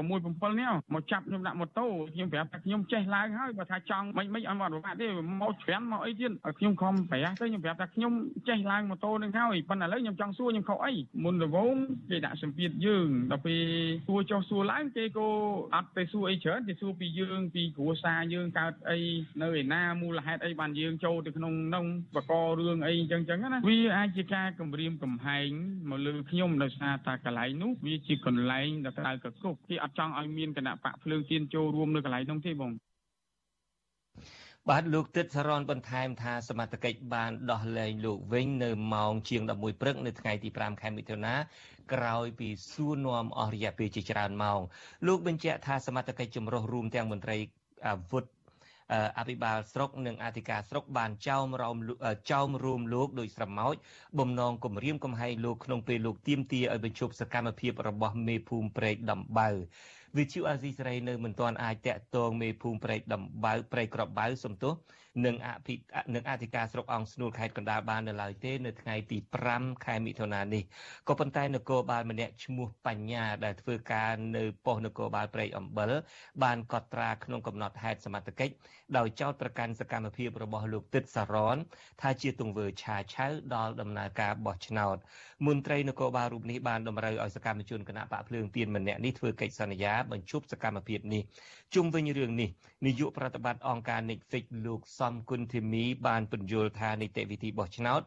[0.51, 5.07] 7នេះមកចាប់ខ្ញុំដាក់ម៉ូតូខ្ញុំប្រាប់ថាខ្ញុំចេះឡើងហើយបើថាចង់មិនមិនអត់មកប្រវត្តិទេ
[5.41, 8.13] មកច្រានមកអីទៀតឲ្យខ្ញុំខំប្រយ័ត្នទៅខ្ញុំប្រាប់ថាខ្ញុំ
[8.49, 11.75] ចេះឡើងម៉ូតូនឹងហើយប៉ុន្តែឥឡូវខ្ញុំចង់សួរខ្ញុំខុសអីមុនដំបូង
[12.09, 13.61] គេដាក់សម្ពាធយើងដល់ពេល
[14.07, 15.29] សួរចុះសួរឡើងគេក៏
[15.75, 18.99] អត់ទៅសួរអីច្រើនគេសួរពីយើងពីគ្រួសារយើងកើតអី
[19.41, 21.85] នៅឯណាមូលហេតុអីបានយើងចូលទៅក្នុងនោះ
[22.15, 25.51] បករឿងអីអញ្ចឹងអញ្ចឹងណាវាអាចជាការគំរាមកំហែង
[25.89, 32.71] មកលើខ្ញុំដោយសារតែកន្លែងនោះវាជាកន្លែងដែលក្រៅកគុកគេអត់ចង់ឲ្យមានគណៈបកភ្លើងទៀនចូលរួមនៅកន្លែងនោះទេបង
[34.69, 41.33] បាទលោកទឹកសរនបន្ថែមថាសមត្ថកិច្ចបានដោះលែងលោកវិញនៅម៉ោងជាង11ព្រឹកនៅថ្ងៃទី5ខែមិថុនា
[41.93, 44.59] ក្រោយពីសួរនាំអស់រយៈពេលជាច្រើនម៉ោង
[45.07, 47.37] លោកបញ្ជាក់ថាសមត្ថកិច្ចចម្រុះរួមទាំងមន្ត្រី
[47.87, 48.23] អាវុធ
[49.17, 51.77] អភិបាលស្រុកនិងអធិការស្រុកបានចោមរោម
[52.31, 53.75] ចោមរួមលោកដោយស្រមោច
[54.19, 59.49] បំណងគម្រាមកំហែងលោកក្នុងពេលលោកទៀមទាឲ្យបញ្ឈប់សកម្មភាពរបស់មេភូមិព្រែកដំបៅ
[60.17, 64.73] វិទ្យុអាស៊ីសេរីនៅមិនទាន់អាចតាក់ទងមេភូមិព្រែកដំបៅព្រែកក្របបៅសំទោស
[65.25, 65.75] និងអភិ
[66.15, 69.17] និងអធិការស្រុកអង្គស្នួលខេត្តកណ្ដាលបាននៅឡើយទេនៅថ្ងៃទី
[69.51, 70.63] 5ខែមិថុនានេះ
[71.07, 75.91] ក៏ប៉ុន្តែនគរបាលម្នាក់ឈ្មោះបញ្ញាដែលធ្វើការនៅប៉ុស្តិ៍នគរបាលព្រែកអំបិល
[76.43, 78.53] បានកត់ត្រាក្នុងកំណត់ហេតុសមត្ថកិច្ច
[78.97, 81.57] ដោយចោទប្រកាន់សកម្មភាពរបស់លោកទឹកសារ៉ន
[82.01, 84.97] ថាជាទង្វើឆាឆៅដល់ដំណើរការបោះឆ្នោត
[85.47, 91.23] មន្ត្រីនគរបាលរូបនេះបានតម្រូវឲ្យសកម្មជនគណៈបកភ្លើងទៀនម្នាក់នេះធ្វើកិច្ចសន្យាបញ្ឈប់សកម្មភាពនេះ
[91.73, 92.49] ជុំវិញរឿងនេះ
[92.85, 98.01] នាយកប្រតិបត្តិអង្គការ Netflix លោកសំគុណធីមីបានពន្យល់ថានីតិវិធីបោះឆ្នោត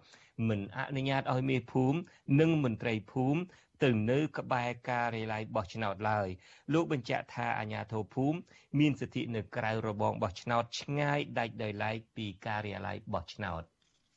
[0.48, 1.98] មិនអនុញ្ញាតឲ្យមេភូមិ
[2.40, 3.40] និងមន្ត្រីភូមិ
[3.82, 6.28] ទៅនៅក្បែរការិយាល័យបោះឆ្នោតឡើយ
[6.72, 8.38] លោកបញ្ជាក់ថាអាជ្ញាធរភូមិ
[8.78, 13.62] មានសិទ្ធិនៅក្រៅរបងបោះឆ្នោតឆ្ងាយដាច់ដោយឡែកពីការិយាល័យបោះឆ្នោត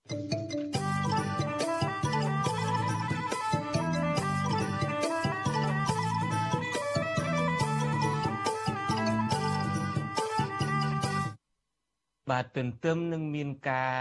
[0.10, 1.07] thank you
[12.30, 13.96] បាទទន្ទឹមនឹងមានការ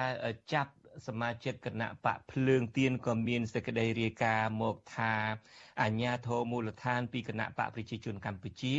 [0.52, 0.72] ចាប់
[1.06, 5.14] សមាជិកគណៈបកភ្លើងទៀនក៏មានសេចក្តីរាយការណ៍មកថា
[5.82, 8.74] អាញាធរមូលដ្ឋានពីគណៈបកប្រជាជនកម្ពុជា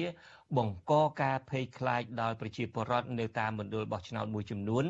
[0.58, 4.84] បង្កការភ័យខ្លាចដល់ប្រជាពលរដ្ឋនៅតាមមណ្ឌលបោះឆ្នោតមួយចំនួន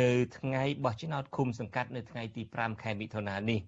[0.00, 3.60] នៅថ្ងៃបោះឆ្នោតឃុំសង្កាត់នៅថ្ងៃទី5ខែមិថុនានេះ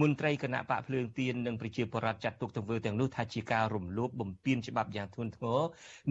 [0.00, 5.60] មន្ត្រីគណៈបកភ្លើងទៀននិងប្រជាពលរដ្ឋចាត់ទុកទង្វើទាំងនោះថាជាការរំលោភបំពានច្បាប់យ៉ាងធ្ងន់ធ្ងរ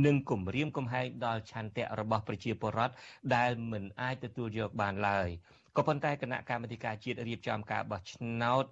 [0.06, 2.94] និងគំរាមកំហែងដល់ឆន្ទៈរបស់ប្រជាពលរដ្ឋ
[3.36, 5.30] ដែលមិនអាចទទួលយកបានឡើយ
[5.78, 8.66] ក៏ប៉ុន្តែគណៈកម្មាធិការជាតិរៀបចំការបោះឆ្នោត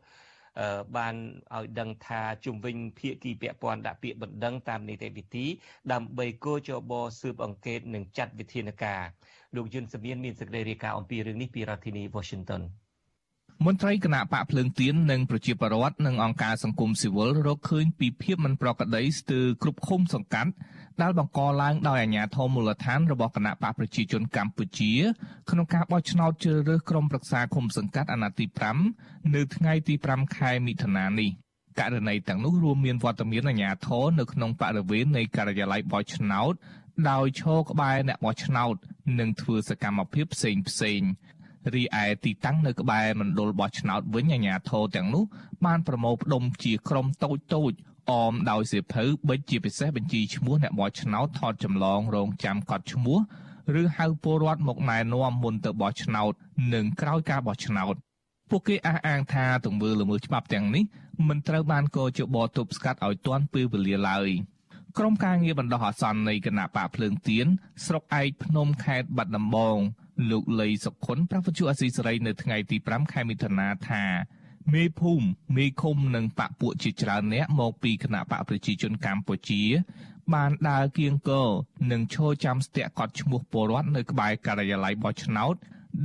[0.97, 1.15] បាន
[1.55, 5.45] ឲ្យដឹងថាជំវិញភាគីពាក់ព័ន្ធដាក់ពាក្យបណ្ដឹងតាមនីតិវិធី
[5.91, 9.03] ដើម្បីកោជបស៊ើបអង្កេតនិងចាត់វិធានការ
[9.55, 12.63] លោកយុនសមៀនមានសេចក្តីរាយការណ៍អំពីរឿងនេះពីរដ្ឋធានី Washington
[13.65, 20.51] មន្ត្រីគណៈបកភ្លើងទៀននិងប្រជាពលរដ្ឋនិងអង្គការសង្គមស៊ីវិលរកឃើញពីភាពមិនប្រក្រតីស្ទើរគ្រប់ឃុំសង្កាត់
[21.01, 24.91] ដែលបង្កឡើងដោយអាជ្ញាធរមូលដ្ឋានរបស់គណៈបកប្រជាជនកម្ពុជា
[25.49, 28.45] ក្នុងការបោះឆ្នោតជ្រើសរើសក្រុមប្រឹក្សាឃុំសង្កាត់អាណត្តិទី
[28.89, 31.29] 5នៅថ្ងៃទី5ខែមិថុនានេះ
[31.79, 36.53] ករណីទាំងនោះរួមមានវត្តមានអាជ្ញាធរនៅក្នុងបរិវេណនៃការិយាល័យបោះឆ្នោត
[37.11, 38.75] ដោយឈរក្បែរអ្នកបោះឆ្នោត
[39.19, 41.01] និងធ្វើសកម្មភាពផ្សេងផ្សេង
[41.75, 45.23] រីឯទីតាំងនៅក្បែរមណ្ឌលបោះឆ្នោតវិញអាជ្ញាធរទាំងនោះ
[45.65, 47.73] បានប្រមូលផ្ដុំជាក្រុមតូចតូច
[48.11, 53.17] អមដោយសៀវភៅបិទជាពិសេសបញ្ជីឈ្មោះអ្នកបោះឆ្នោតថតចម្លងរងចាំកត់ឈ្មោះ
[53.81, 56.33] ឬហៅពលរដ្ឋមកណែនាំមុនទៅបោះឆ្នោត
[56.73, 57.95] និងក្រោយការបោះឆ្នោត
[58.49, 60.83] ពួកគេអះអាងថាទង្វើល្មើសច្បាប់ទាំងនេះ
[61.27, 64.29] មិនត្រូវបានកោជបទប់ស្កាត់ឲ្យទាន់ពេលវេលាឡើយ
[64.97, 67.47] ក្រុមការងារបណ្ដោះអាសន្ននៃគណៈបកភ្លើងទៀន
[67.85, 69.77] ស្រុកឯកភ្នំខេត្តបាត់ដំបង
[70.29, 74.03] លោកលីសុខុនប្រពន្ធអាស៊ីសេរីនៅថ្ងៃទី5ខែមិថុនាថា
[74.73, 75.25] មេភូមិ
[75.55, 79.61] មេឃុំនិងបពពួកជាច្រើនអ្នកមកពីគណៈបកប្រជាជនកម្ពុជា
[80.33, 81.49] បានដើរគៀងគរ
[81.91, 85.55] និងឈរចាំស្ទាក់កត់ឈ្មោះពលរដ្ឋនៅក្បែរការិយាល័យបោះឆ្នោត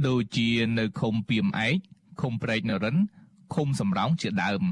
[0.07, 0.49] ដូចជា
[0.79, 1.77] នៅឃុំពីមឯក
[2.21, 2.97] ឃុំព្រែកនរិន
[3.55, 4.63] ឃុំសំរោងជាដើម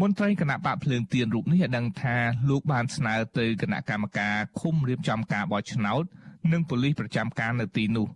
[0.00, 2.16] មន្ត្រីគណៈបកភ្លើងទៀនរូបនេះឲ្យដឹងថា
[2.48, 6.04] លោកបានស្នើទៅគណៈកម្មការឃុំរៀបចំការបោះឆ្នោត
[6.52, 8.08] និងប៉ូលីសប្រចាំការនៅទីនោះ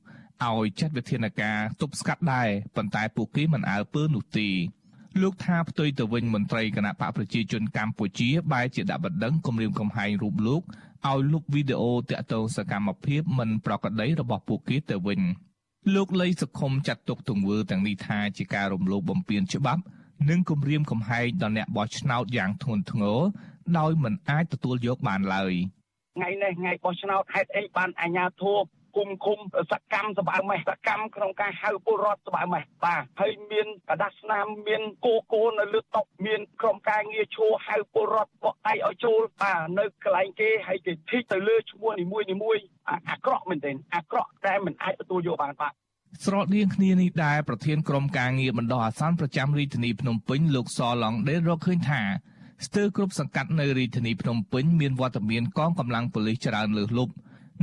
[0.48, 4.48] ឲ្យចាត់វិធានការទប់ស្កាត់ដែរប៉ុន្តែពួកគេមិនអើពើនោះទេ
[5.22, 10.62] លោកថាផ្ទុយទៅវិញមន្ត្រីគណៈបកប្រជាជនកម្ពុជាបែរជាដាក់បណ្ដឹងគម្រាមកំហែងរូបលោក
[11.06, 15.20] ឲ្យលុបវីដេអូតាក់ទងសកម្មភាពមិនប្រក្រតីរបស់ពួកគេទៅវិញ
[15.94, 19.82] លោកលីសុខុមចាត់ទុកទង្វើទាំងនេះថាជាការរំលោភបំពានច្បាប់
[20.28, 23.18] និងគម្រាមកំហែងដល់អ្នកបោះឆ្នោតយ៉ាងធ្ងន់ធ្ងរ
[23.78, 25.52] ដោយមិនអាចទទួលយកបានឡើយ
[26.16, 28.58] ថ្ងៃនេះថ្ងៃបោះឆ្នោតហេតុអីបានអាជ្ញាធរ
[28.96, 29.38] គុំគុំ
[29.72, 42.56] សកម្មសម្បើមេសកម្មក្នុងការហៅពលរដ្ឋសម្បើមេបាទហើយមានកដាស់ស្នាមមានគោគោនៅលើតុមានក្រុមការងារឈួរហៅពលរដ្ឋបកដៃឲ្យចូលបាទនៅកន្លែងគេហើយគេធីកទៅលើឈ្មោះនីមួយនីមួយ
[43.10, 45.72] អាក្រក់មែនទែនអាក្រក់តែមិនអាចទទួលយកបានបាទ
[46.24, 52.02] ស្រដៀងគ្នានេះដែរប្រធានក្រុមការងារបណ្ដោះអាសន្នប្រចាំរាជធានីភ្នំពេញលោកសឡង់ដេររកឃើញថា
[52.66, 57.12] ស្ទើរគ្រប់សង្កាត់នៅរាជធានីភ្នំពេញមានវត្តមានកងកម្លាំងប៉ូលីសច្រើនលើសលប់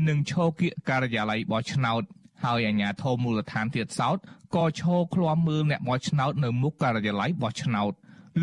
[0.07, 2.03] និងឈរគៀកការិយាល័យបោះឆ្នោត
[2.43, 4.17] ហើយអាជ្ញាធរមូលដ្ឋានទៀតសោត
[4.55, 7.93] ក៏ឈរឃ្លាំមើលអ្នកបោះឆ្នោតនៅមុខការិយាល័យបោះឆ្នោត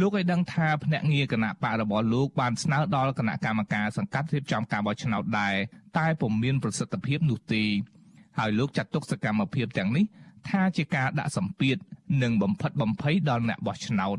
[0.00, 5.54] លោកឲ្យដឹងថាភ្នាក់ងារគណៈបករបស់លោកបានស្នើដល់គណៈកម្មការសង្កាត់រៀបចំការបោះឆ្នោតដែរ
[5.98, 7.62] តែពុំមានប្រសិទ្ធភាពនោះទេ
[8.38, 10.04] ហើយលោកចាត់ទុកសកម្មភាពទាំងនេះ
[10.48, 11.76] ថាជាការដាក់សម្ពាធ
[12.22, 14.18] និងបំផិតបំភ័យដល់អ្នកបោះឆ្នោត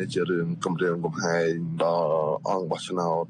[0.00, 1.50] នេះជារឿងគម្រាមកំហែង
[1.84, 2.12] ដល់
[2.48, 3.24] អង្គបោះឆ្នោត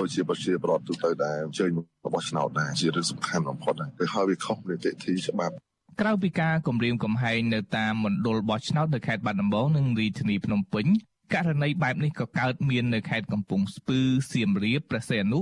[0.00, 1.70] ដូចជាប្រជាប្រដ្ឋទូទៅដែរអញ្ជើញ
[2.12, 5.54] បោះឆ្នោតដែរជារឿងសំខាន់បំផុតដែរហើយវាខុសនីតិវិធីច្បាប់
[6.00, 10.86] ក្រៅពីការគម្រាមកំហែងនៅតាមមណ្ឌលបោះឆ្នោតនៅខេត្តបាត់ដំបងនិងរាជធានីភ្នំពេញ
[11.34, 14.00] ករណីបែបនេះក៏កើតមាននៅខេត្តកំពង់ស្ពឺ
[14.32, 15.40] សៀមរាបព្រះសីហនុ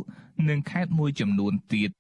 [0.49, 1.91] និងខេត្តមួយចំនួនទៀត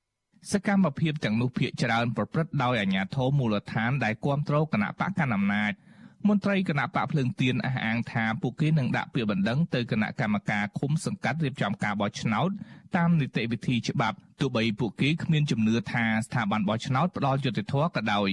[0.52, 5.72] សកម្មភាពទាំងនោះភាកច្រើនប្រព្រឹត្តដោយអាជ្ញាធរមូលដ្ឋានដែលគ្រប់គ្រងគណៈបកកណ្ដាលអំណាច
[6.28, 12.50] មន្ត្រីគណៈបកភ្លើងទៀនអះអាងថាពួកគេនឹងដាក់ពាក្យបណ្ដឹងទៅគណៈកម្មការឃុំសង្កាត់រៀបចំការបោះឆ្នោត
[12.96, 18.30] តាមនីតិវិធីច្បាប់ទោះបីពួកគេគ្មានជំនឿថាស្ថាប័នបោះឆ្នោតផ្ដល់យុត្តិធម៌ក៏ដោយ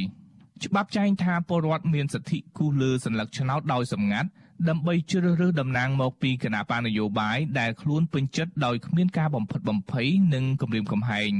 [0.65, 4.29] ច្បាប់ចែងថាពលរដ្ឋមានសិទ្ធិគូសលើសញ្ញាឆ្នោតដោយសម្ងាត់
[4.67, 11.31] ដើម្បីជ្រើសរើសតំណាងមកពីគណៈបកនយោបាយដែលខ្លួនពេញចិត្តដោយគ្មានការបំផិតបំភ័យនិងគំរាមកំហែង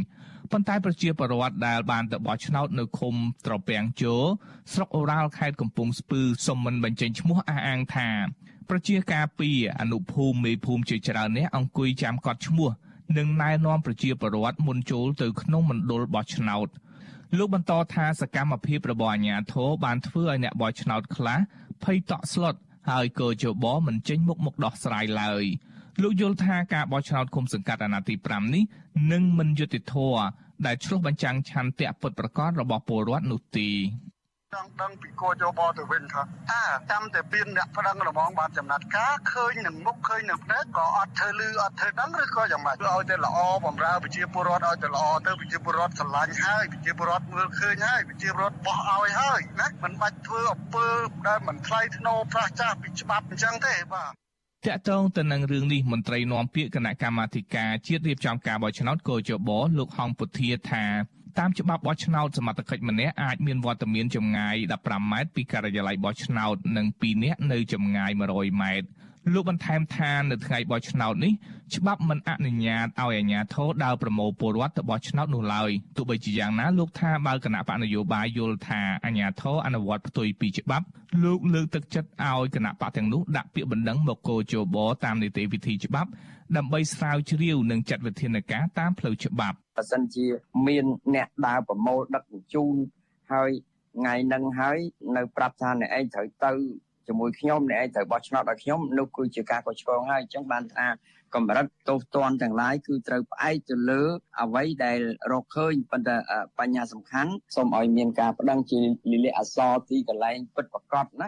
[0.51, 4.15] ប៉ុន្តែប្រជាពលរដ្ឋដែលបានទៅបោះឆ្នោតនៅឃុំត្រពាំងជោ
[4.73, 8.10] ស្រុកអូរ៉ាល់ខេត្តកំពង់ស្ពឺសុំមិនបញ្ចេញឈ្មោះអះអាងថា
[8.69, 12.69] ប្រជាការពីអនុភូមិមេភូមិជាច្រើននេះអង្គុយចាំកត់ឈ្មោះ
[13.17, 16.67] និងណែនាំប្រជាពលរដ្ឋមុនចូលទៅក្នុងមណ្ឌលបោះឆ្នោត
[17.38, 21.39] លោកបន្តថាសកម្មភាពរបស់អាជ្ញាធរបានធ្វើឲ្យអ្នកបោះឆ្នោតខ្លះ
[21.84, 22.55] ភ័យតក់ស្លុត
[22.89, 25.44] ហើយកោជបមិនចេញមុខមកដោះស្រាយឡើយ
[26.02, 28.63] លោកយល់ថាការបោះឆ្នោតគុំសង្កាត់អាណត្តិទី5នេះ
[29.12, 30.22] នឹងមិនយុត្តិធម៌
[30.65, 33.70] ដែលឆ្លុះបញ្ចាំងឆន្ទៈពិតប្រាកដរបស់ពលរដ្ឋនោះទេ
[34.55, 50.88] ចង់ដឹងពីគោយោបល់ទៅវិញថាតើចាំតែពៀនអ្នកប្តឹងរបងបានចំណាត់ការឃើញនឹងមុខឃើញនឹងភ្នែកក៏អត់ធ្វើលឺអត់ធ្វើដឹងឬក៏យ៉ាងម៉េចឲ្យតែល្អបំរើប្រជាពលរដ្ឋឲ្យតែល្អទៅប្រជាពលរដ្ឋឆ្លាញ់ហើយប្រជាពលរដ្ឋមើលឃើញហើយប្រជាពលរដ្ឋបោះឲ្យហើយណាមិនបាច់ធ្វើអំពើ
[51.27, 54.12] ដែលមិនថ្លៃថ្នូរប្រះចាស់ពីច្បាប់អញ្ចឹងទេបាទ
[54.67, 60.85] តាក់ទងទៅនឹងរឿងនេះមន្ត្រីនាំពាក្យគណៈកម្មាធិការជាតិរៀបចំការបោះឆ្នោតកោជបលោកហងពុធាថា
[61.38, 68.88] តាមច្បាប់បោះឆ្នោតសមត្ថកិច្ចម្នាក់អាចមានវត្តមានចម្ងាយ15ម៉ែត្រពីការិយាល័យបោះឆ្នោតនិង2នាក់នៅចម្ងាយ100ម៉ែត្រ
[69.34, 71.34] លោកបន្ថែមថានៅថ្ងៃបោះឆ្នោតនេះ
[71.76, 80.86] ច្បាប់មិនអនុញ្ញាតឲ្យអាជ្ញាធរដើរប្រមូលពលរដ្ឋទៅបោះឆ្នោតនោះឡើយទោះបីជាយ៉ាងណាលោកថាបើគណៈបកនយោបាយយល់ថាអាជ្ញាធរអនុវត្តផ្ទុយពីច្បាប់
[81.24, 86.10] លោកលើកទឹកចិត្តឲ្យគណៈបកទាំងនោះដាក់ពាក្យបណ្ដឹងមកគោជបតាមនីតិវិធីច្បាប់
[86.57, 90.25] ដើម្បីស្រាវជ្រាវនិងចាត់វិធានការតាមផ្លូវច្បាប់បើសិនជា
[90.67, 90.85] មាន
[91.15, 92.75] អ្នកដើរប្រមូលដឹកជញ្ជូន
[93.33, 93.49] ហើយ
[93.97, 94.77] ថ្ងៃនឹងហើយ
[95.17, 96.51] នៅប្រាប់ថាអ្នកឯងត្រូវទៅ
[97.07, 100.88] ជាមួយខ្ញុំអ្នកឯងត្រូវបោះឆ្នោតឲ្យខ្ញុំនោះគឺជាការកុសឆ្គងហើយអញ្ចឹងបានថា
[101.35, 104.01] កម្រិតទោសទណ្ឌទាំងឡាយគឺត្រូវផ្អែកទៅលើ
[104.41, 104.99] អ្វីដែល
[105.31, 106.15] រកឃើញប៉ុន្តែ
[106.59, 108.79] បញ្ហាសំខាន់សូមឲ្យមានការប្តឹងជា
[109.12, 111.27] លិលាអសរទីកន្លែងពិតប្រាកដណា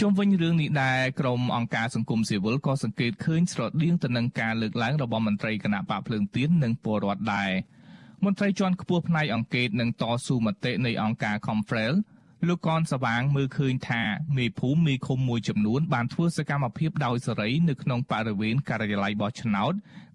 [0.00, 7.50] ជុំវិញរឿងនេះដែរក្រមអង្គការសង្គមស៊ីវិលក៏សង្កេតឃើញស្រដៀងទៅនឹងការលើកឡើងរបស់មន្ត្រីគណៈបកភ្លើងទៀននិងពលរដ្ឋដែរ
[8.24, 11.94] មន្ត្រីជាន់ខ្ពស់ផ្នែកអង្គការនិងតស៊ូមតិនៃអង្គការ Confrel
[12.48, 14.02] លោកកនសវាងមើលឃើញថា
[14.36, 19.72] មេភូមិមេឃុំមួយចំនួនបានធ្វើសកម្មភាពដោយសេរីនៅក្នុងបរិវេណការិយាល័យបោះឆ្នោត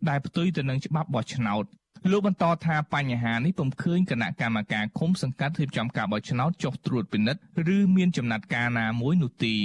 [0.09, 1.65] ដែលផ្ទុយទៅនឹងច្បាប់បោះឆ្នោត
[2.09, 7.41] លោកបន្តថាបញ្ហានេះពុំឃើញគណៈកម្មការឃុំសង្កាត់រៀបចំការបោះឆ្នោតចុះត្រួតពិនិត្យ
[7.75, 9.55] ឬមានចំណាត់ការណាមួយនោះទេ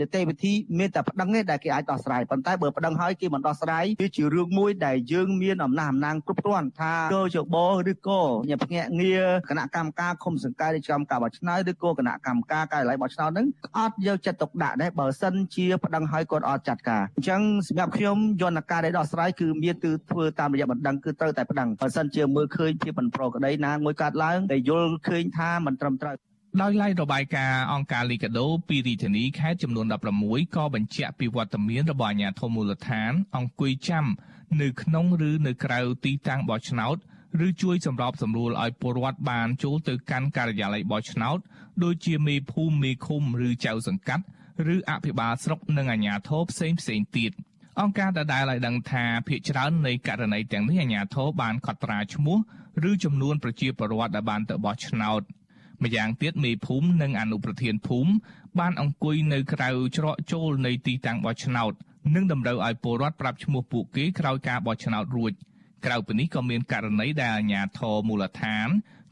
[0.00, 7.56] នីតិវិធីមានតែប្តឹងទេដែលគេអាចដោះស្រាយប៉ុន្តែបើប្តឹងហើយគេមិនដោះស្រាយវាជារឿងមួយដែលយើងមានអំណះអំណាងគ្រប់គ្រាន់ថាកោជប
[7.90, 13.46] ឬក៏ញាភ្នាក់ងារគណៈកម្មការឃុំសង្កាត់រៀបចំការបោះឆ្នោតឬក៏គណៈកម្មការការិយាល័យបោះឆ្នោតហ្នឹង
[13.78, 26.16] អត់យកចិត្តទុកដាក់ដែរបើសិនជាប្តឹងហើយគាត់អត់ចាត់ការអញ្ចឹងសម្រាប់ខ្ញុំយន្តការដែលដោះស្រាយគឺមានគឺធ្វើតាមរយៈបណ្ដឹងគឺត្រូវតែប្តឹងបើសិនជាមើលឃើញភាពមិនប្រក្រតីណាមួយកើតឡើងដែលយល់ឃើញថាមិនត្រឹមត្រូវ
[26.62, 29.86] ដោយឡែករបាយការណ៍អង្គការលីកាដូពីរាជធានីខេត្តចំនួន
[30.20, 34.06] 16ក៏បញ្ជាក់ពីវត្តមានរបស់អាជ្ញាធរមូលដ្ឋាន អង្គុយចាំ
[34.62, 36.96] នៅក្នុងឬនៅក្រៅទីតាំងបោះឆ្នោត
[37.46, 41.38] ឬជួយសម្របសម្រួលឲ្យពលរដ្ឋបានចូលទៅកាន់ការិយាល័យបោះឆ្នោត
[41.84, 44.24] ដូចជាមេភូមិមេឃុំឬចៅសង្កាត់
[44.74, 47.32] ឬអភិបាលស្រុកនិងអាជ្ញាធរផ្សេងផ្សេងទៀត
[47.80, 52.38] អង្គការដដែលឲ្យដឹងថាភាគច្រើននៃករណីទាំងនេះអាជ្ញាធរបានកត់ត្រាឈ្មោះ
[52.90, 55.22] ឬចំនួនប្រជាពលរដ្ឋដែលបានទៅបោះឆ្នោត
[55.82, 58.12] ម្យ៉ាងទៀតមេភូមិនិងអនុប្រធានភូមិ
[58.58, 61.72] បានអង្គុយនៅក្រៅច្រកចូលនៃទីតាំងបោះឆ្នោត
[62.14, 65.32] និងតម្រូវឲ្យពលរដ្ឋប្រាប់ឈ្មោះពួកគេក្រោយការបោះឆ្នោតរួច
[65.84, 68.68] ក្រៅពីនេះក៏មានករណីដែលអាជ្ញាធរមូលដ្ឋាន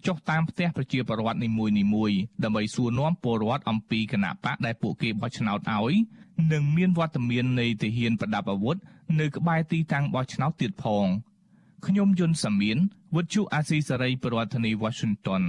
[0.07, 5.95] ចុះតាមផ្ទះប្រជាពលរដ្ឋនីមួយៗដើម្បីសួរនាំពលរដ្ឋអំពីគណៈបកដែលពួកគេបោះឆ្នោតឲ្យ
[6.53, 8.77] និងមានវត្តមាននៃទាហានប្រដាប់អាវុធ
[9.21, 11.07] នៅក្បែរទីតាំងបោះឆ្នោតទៀតផង
[11.87, 12.79] ខ្ញុំយុនសាមៀន
[13.17, 15.43] វិទ្យុអាស៊ីសេរីប្រធានាធិបតី Washington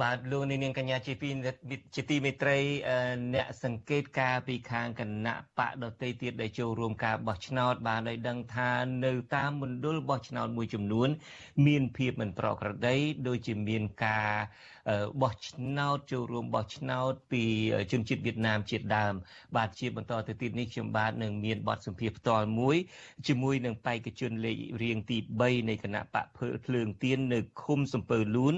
[0.00, 1.28] បាទលោកនាងកញ្ញាជាពី
[1.94, 2.58] ជាទីមេត្រី
[3.34, 8.70] អ្នកសង្កេតការពីខាងគណៈបកដតីទៀតដែលចូលរួមការបោះឆ្នោតបានឲ្យដឹងថា
[9.04, 11.08] នៅតាមមណ្ឌលបោះឆ្នោតមួយចំនួន
[11.66, 12.96] មានភាពមិនប្រក្រតី
[13.28, 14.30] ដូចជាមានការ
[15.22, 17.44] បោះឆ្នោតចូលរួមបោះឆ្នោតពី
[17.92, 19.14] ជនជាតិវៀតណាមជាតិដើម
[19.56, 22.76] បាទជាបន្តទៅទៀតនេះខ្ញុំបាទនឹងមានបទសម្ភាសផ្ទាល់មួយ
[23.28, 26.26] ជាមួយនឹងបេក្ខជនលេខរៀងទី3នៃគណៈបក
[26.66, 28.54] ភ្លើងទៀននៅឃុំសំពើលួន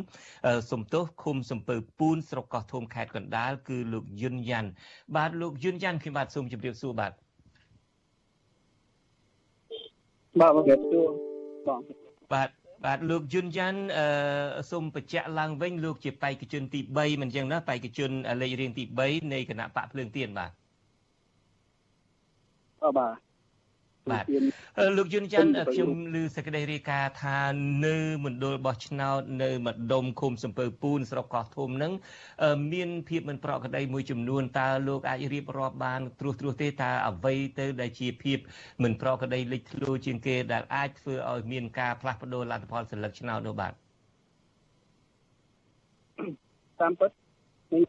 [0.73, 4.70] សំទោសឃុំសំពើពូនស្រុកកោះធំខេត្តកណ្ដាលគឺលោកយុនយ៉ាន់
[5.16, 7.12] បាទលោកយុនយ៉ាន់ខ្ញុំបាទសូមជម្រាបសួរបាទ
[10.40, 11.08] បាទមកជម្រាបសួរ
[11.68, 11.80] បង
[12.32, 12.48] បាទ
[12.84, 14.06] បាទលោកយុនយ៉ាន់អឺ
[14.70, 18.10] សូមបញ្ជាក់ឡើងវិញលោកជាបេក្ខជនទី3មិនចឹងណាបេក្ខជន
[18.42, 20.50] លេខរៀងទី3នៃគណៈបកភ្លើងទៀនបាទ
[22.84, 23.34] អបាទ
[24.11, 24.25] បាទ
[24.97, 27.38] លោកយុនច័ន្ទខ្ញុំឮសេចក្តីរាយការណ៍ថា
[27.87, 31.93] នៅមណ្ឌលបោះឆ្នោតនៅម្ដុំឃុំសំពើពូនស្រុកកោះធំនឹង
[32.73, 38.38] មានភាពមិនប្រក្រតីមួយចំនួនតើលោកអាចរៀបរាប់បានត្រួសត្រាសទេតើអ្វីទៅដែលជាភាព
[38.83, 43.73] មិនប្រក្រតីលេចធ្លោជាងគេដែលអាចធ្វើឲ្យមានការផ្លាស់ប្ដូរលទ្ធផលសិលឹកឆ្នោតនោះបាទ
[46.81, 47.11] តាមពិត
[47.73, 47.85] នេះ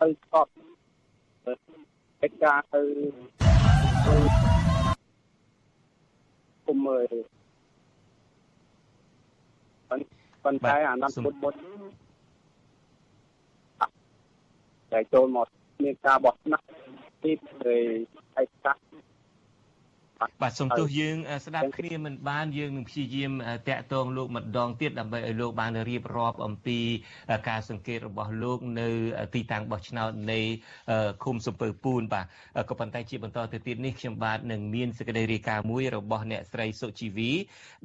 [0.00, 0.34] ទៅស្ប
[2.22, 4.55] កិច្ចការទៅ
[6.66, 7.04] គុំមើល
[10.44, 11.54] ប៉ុន្តែអាណត្តិមុនមុន
[14.92, 15.46] តែចូលមក
[15.84, 16.62] មានការបោះឆ្នោត
[17.22, 18.85] ទីឯកសារ
[20.42, 23.32] បាទសូមទោសយើងស្ដាប់គ្នាមិនបានយើងនឹងព្យាយាម
[23.68, 26.78] តាក់ទងលោកម្ដងទៀតដើម្បីឲ្យលោកបានរៀបរាប់អំពី
[27.48, 28.88] ការសង្កេតរបស់លោកនៅ
[29.34, 30.40] ទីតាំងបោះឆ្នោតនៃ
[31.24, 32.26] ឃុំសំពើពូនបាទ
[32.68, 37.30] ក៏ប៉ុន្តែជាបន្តទៅទៀតនេះខ្ញុំបាទនឹងមានសេចក្តីរាយការណ៍មួយរបស់អ្នកស្រីសុជីវី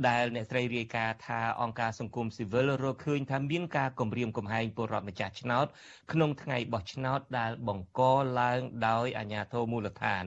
[0.08, 5.65] ដែលអ្នកស្រីរាយការណ៍ថាអង្គការសង្គមស៊ីវិលរកឃើញថាមានការគំរាមកំហែងពលរដ្ឋម្ចាស់ឆ្នោត
[6.12, 8.02] ក្នុងថ្ងៃបោះឆ្នោតដែលបង្ក
[8.39, 10.26] ឡើងដោយអាជ្ញាធរមូលដ្ឋាន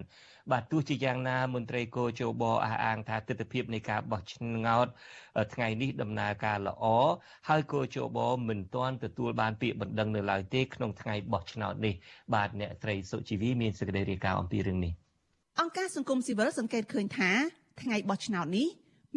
[0.52, 4.86] បាទទោះជាយ៉ាងណាមន្ត្រីគោជបអះអាងថាទស្សនវិជ្ជានៃការបោះឆ្នោត
[5.54, 6.84] ថ្ងៃនេះដំណើរការល្អ
[7.48, 11.94] ហើយគោជបមិនទាន់ទទួលបានពាក្យបណ្ដឹងនៅឡើយទេក្នុងថ្ងៃបោះឆ្នោតនេះ
[12.34, 14.92] បាទអ្នកស្រីសុជីវីមានសេចក្តីរាយការណ៍អំពីរឿងនេះ
[15.60, 17.30] អង្គការសង្គមស៊ីវិលសង្កេតឃើញថា
[17.82, 18.68] ថ្ងៃបោះឆ្នោតនេះ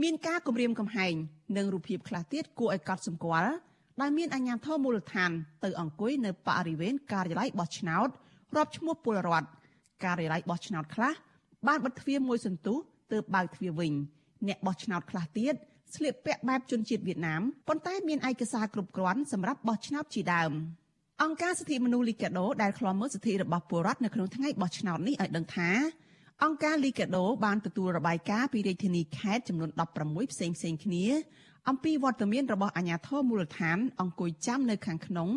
[0.04, 1.14] មានការគម្រាមកំហែង
[1.58, 3.54] និងរូបភាពខ្លះទៀតគួរឲ្យកត់សម្គាល់
[4.02, 5.32] ដែលមានអាជ្ញាធរមូលដ្ឋាន
[5.64, 8.10] ទៅអង្គុយនៅបរិវេណការិយាល័យបោះឆ្នោត
[8.56, 9.48] រាប់ឈ្មោះពលរដ្ឋ
[10.04, 11.14] ការិយាល័យបោះឆ្នោតខ្លះ
[11.68, 12.78] បានបិទទ្វារមួយសន្ទុះ
[13.12, 13.94] ទើបបើកទ្វារវិញ
[14.48, 15.54] អ្នកបោះឆ្នោតខ្លះទៀត
[15.96, 20.52] ស្លៀកពាក់បែបជនជាតិវៀតណាមប៉ុន្តែមានឯកសារគ្រប់គ្រាន់សម្រាប់បោះឆ្នោតជាដើម
[21.24, 25.70] អង្គការសិទ្ធិមនុស្សលីកាដូដែលឃ្លាំមើលសិទ្ធិរបស់ពលរដ្ឋនៅក្នុងថ្ងៃបោះឆ្នោតនេះឲ្យដឹងថា
[26.44, 29.70] អង្គការលីកាដូបានទទួលរបាយការណ៍ពីរាជធានីខេត្តចំនួន
[30.02, 31.06] 16ផ្សេងផ្សេងគ្នា
[31.70, 35.30] អំពីវត្តមានរបស់អាជ្ញាធរមូលដ្ឋានអង្គុយចាំនៅខាងក្នុង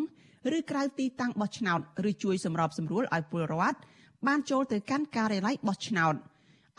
[0.57, 3.79] ឬក្រៅទីតាំងបោះឆ្នោតឬជួយសម្របសម្រួលឲ្យពលរដ្ឋ
[4.27, 6.15] បានចូលទៅកាន់ការិយាល័យបោះឆ្នោត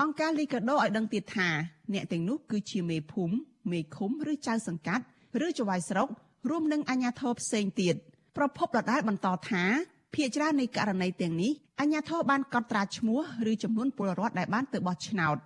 [0.02, 1.48] អង្គការលីកាដូឲ្យដឹងទៀតថា
[1.92, 3.34] អ្នកទាំងនោះគឺជាមេភូមិ
[3.72, 5.04] មេឃុំឬចៅសង្កាត់
[5.46, 6.08] ឬចៅហ្វាយស្រុក
[6.50, 7.94] រួមនឹងអាជ្ញាធរផ្សេងទៀត
[8.36, 9.64] ប្រពន្ធដដែលបន្តថា
[10.14, 15.36] ភាគច្រើននៃករណីទាំងនេះអាជ្ញាធរបានកត់ត្រាឈ្មោះឬចំនួនពលរដ្ឋដែលបានទៅបោះឆ្នោត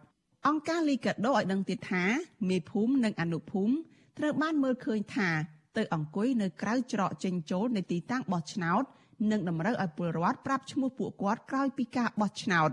[0.46, 2.04] អង្គការលីកាដូឲ្យដឹងទៀតថា
[2.48, 3.74] មេភូមិនិងអនុភូមិ
[4.18, 5.28] ត្រូវបានមើលឃើញថា
[5.76, 8.84] ទៅអង្គុយនៅក្រៅច្រកចេញចូលនៃទីតាំងបោះឆ្នោត
[9.30, 12.70] និងតម្រូវឲ្យពលរដ្ឋប្រាប់ឈ្មោះពួកគាត់ក្រោយពីការបោះឆ្នោត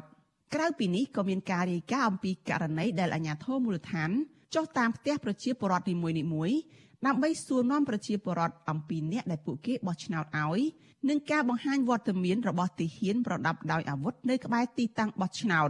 [0.53, 4.10] ក្រៅពីនេះក៏មានការរាយការណ៍អំពីករណីដែលអាជ្ញាធរមូលដ្ឋាន
[4.56, 5.95] ចុះតាមផ្ទះប្រជាពលរដ្ឋនី
[6.34, 6.58] មួយៗ
[7.06, 10.62] ដើម្បីសួរនាំប្រជាពលរដ្ឋអំពីអ្នកដែលពួកគេបោះឆ្នោតឲ្យ
[11.10, 15.69] និងការបង្ហាញវត្តមានរបស់ទាហានប្រដាប់ដោយអាវុធនៅក្បែរទីតាំងបោះឆ្នោត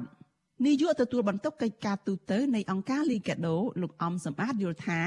[0.65, 5.01] នាយកទទួលបន្ទុកកិច្ចការទូតនៃអង្គការលីកាដូលោកអំសំអាតយល់ថា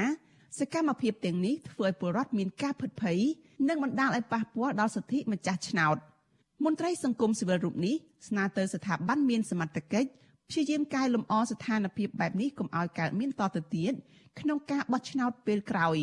[0.59, 3.19] សកម្មភាពទាំងនេះធ្វើឲ្យពលរដ្ឋមានការភិតភ័យ
[3.67, 5.97] និងបណ្ដាលឲ្យប៉ះពាល់ដល់សិទ្ធិម្ចាស់ឆ្នោត
[6.65, 7.95] មន្ត្រីសង្គមស៊ីវិលរូបនេះ
[8.27, 10.09] ស្នើទៅស្ថាប័នមានសមត្ថកិច្ច
[10.49, 13.93] ព្យាយាមកែលម្អស្ថានភាពបែបនេះកុំឲ្យកើតមានតទៅទៀត
[14.39, 15.97] ក្នុងការបោះឆ្នោតពេលក្រោយ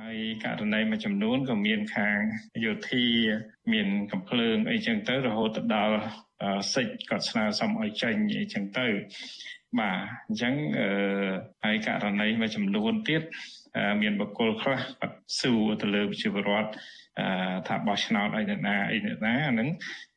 [0.00, 2.18] ហើយករណីមួយចំនួនក៏មានខាង
[2.64, 3.04] យោធា
[3.72, 5.96] មានកំភ្លើងអីចឹងទៅរហូតដល់
[6.74, 8.86] សិទ្ធគាត់ស្នើសុំឲ្យចេញអីចឹងទៅ
[9.78, 10.88] បាទអញ្ចឹងអឺ
[11.64, 13.22] ហើយករណីមួយចំនួនទៀត
[14.02, 16.70] មានបកគលខ្លះគាត់ស៊ូទៅលើវិជាវរដ្ឋ
[17.68, 19.68] ថាបោះឆ្នោតអីណាអីណាហ្នឹង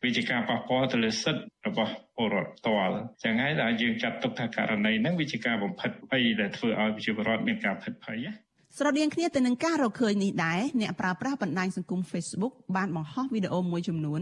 [0.03, 8.31] វាជាការប៉ះពាល់ទៅលើសិទ្ធិរបស់ពលរដ្ឋផ្ទាល់ចឹងហើយដែលយើងចាត់ទុកថាករណីហ្នឹងវាជាការបំផិតភ័យដែលធ្វើឲ្យវិជាវរដ្ឋមានការភិតភ័យណា
[8.77, 14.21] ស្រដៀងគ្នាទៅនឹងការរកឃើញនេះដែរអ្នកប្រើប្រាស់បណ្ដាញសង្គម Facebook បានបង្ហោះវីដេអូមួយចំនួន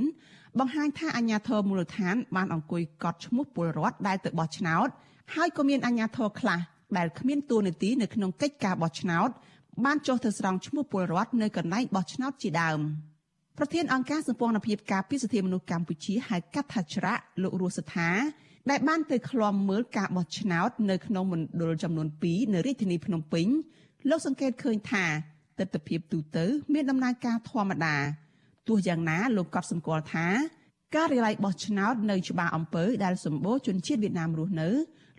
[0.60, 4.88] បង្ហាញថាអាញាធរមូលដ្ឋានបានអង្គុយកត់ឈ្មោះពលរដ្ឋដែលទៅបោះឆ្នោត
[5.36, 6.60] ហើយក៏មានអាញាធរខ្លះ
[6.98, 9.30] ដែលគ្មានតួនាទីនៅក្នុងកិច្ចការបោះឆ្នោត
[9.86, 12.80] បានចុះទៅស្រង់ឈ្មោះពលរដ្ឋនៅកន្លែងបោះឆ្នោតជាដើម
[13.58, 18.10] ប្រធានអង្គការសម្ព័ន្ធភាពការពារសិទ្ធិមនុស្សកម្ពុជាហៅកាត់ថាច្រាក់លោករស់សថា
[18.70, 23.48] ដែលបានទៅឃ្លាំមើលការបោះឆ្នោតនៅក្នុងមណ្ឌលចំនួន2នៅរាជធានីភ្នំពេញ
[24.10, 25.06] លោកសង្កេតឃើញថា
[25.60, 27.96] ទស្សនវិជ្ជាទូទៅមានដំណើរការធម្មតា
[28.68, 30.28] ទោះយ៉ាងណាលោកក៏សម្គាល់ថា
[30.96, 34.70] ការិយាល័យបោះឆ្នោតនៅច្បារអំពើដែលសម្បូរជនជាតិវៀតណាមរស់នៅ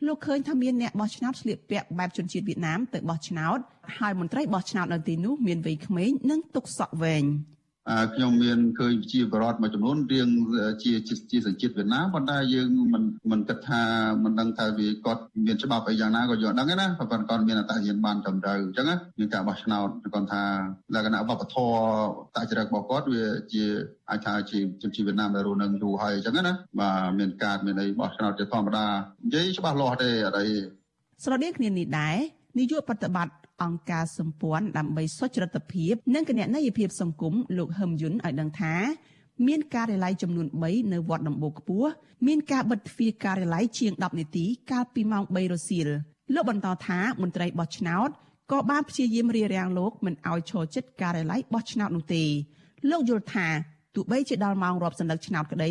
[0.06, 3.58] លោកឃើញថាមានអ្នកបោះឆ្នោតស្លៀកពាក់បែបជនជាតិវៀតណាមទៅបោះឆ្នោត
[3.98, 7.24] ហើយមន្ត្រីបោះឆ្នោតនៅទីនោះមានវ័យក្មេងនិងទុកសក់វែង។
[8.14, 10.28] ខ្ញុំមានឃើញជាបរតមួយចំនួនរៀង
[10.82, 10.92] ជា
[11.30, 13.82] ជាសញ្ជាតិវៀតណាមប៉ុន្តែយើងមិនមិនគិតថា
[14.24, 18.86] មិនដឹងថាវាគាត់មានច្បាប់អីយ៉ាងណាក៏យើងដឹងណាប៉ុន្តែគាត់មានអត្តសញ្ញាណបានត្រឹមត្រូវអញ្ចឹង
[19.18, 20.42] មានការបោះឆ្នោតគាត់ថា
[20.94, 21.74] លក្ខណៈវប្បធម៌
[22.36, 23.64] តចរិតរបស់គាត់វាជា
[24.10, 28.86] អាចថាជាជនជាតិវៀតណាមដែលរស់នៅយូរហើយអញ្ចឹងណាបាទមានការមានអីបោះឆ្នោតជាធម្មតា
[29.24, 30.48] និយាយច្បាស់លាស់ទេអត់អី
[31.24, 32.16] ស្រដៀងគ្នានេះដែរ
[32.58, 38.74] នាយកប្រតិបត្តិ អង្គការសម្ព័ន្ធដើម្បីសុចរិតភាព និងគណនេយ្យភាពសង្គមលោកហឹមយុនឲ្យដឹងថា
[39.46, 41.90] មានការិយាល័យចំនួន3នៅវត្តដំបូកខ្ពស់
[42.26, 45.88] មានការបិទទ្វារការិយាល័យជាង10នាទីកាលពីម៉ោង3រសៀល
[46.34, 48.08] លោកបន្តថាមន្ត្រីបោះឆ្នោត
[48.52, 52.24] ក៏បានព្យាយាមរារាំងលោកមិនឲ្យឈរជិតការិយាល័យបោះឆ្នោតនោះទេ
[52.90, 53.46] លោកយល់ថា
[53.94, 55.70] ទោះបីជាដល់ម៉ោងរាប់សន្លឹកឆ្នោតក្តី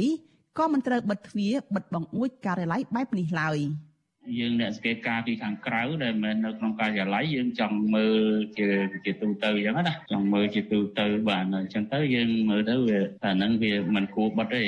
[0.57, 3.57] ក៏មិនត្រូវបិទទ្វារបិទបង្អួចការិយាល័យបែបនេះឡើយ។
[4.39, 8.21] យើងអ្នកសង្កេតការពីខាងក្រៅដែលមិននៅក្នុងការិយាល័យយើងចង់មើល
[8.57, 8.67] ជា
[9.05, 14.63] ជាទូទៅអញ្ចឹងណាចង់មើលជាទូទៅបាទអញ្ចឹងទៅយើងមើលទៅវាតែហ្នឹងវាមិនគួរបិទទេ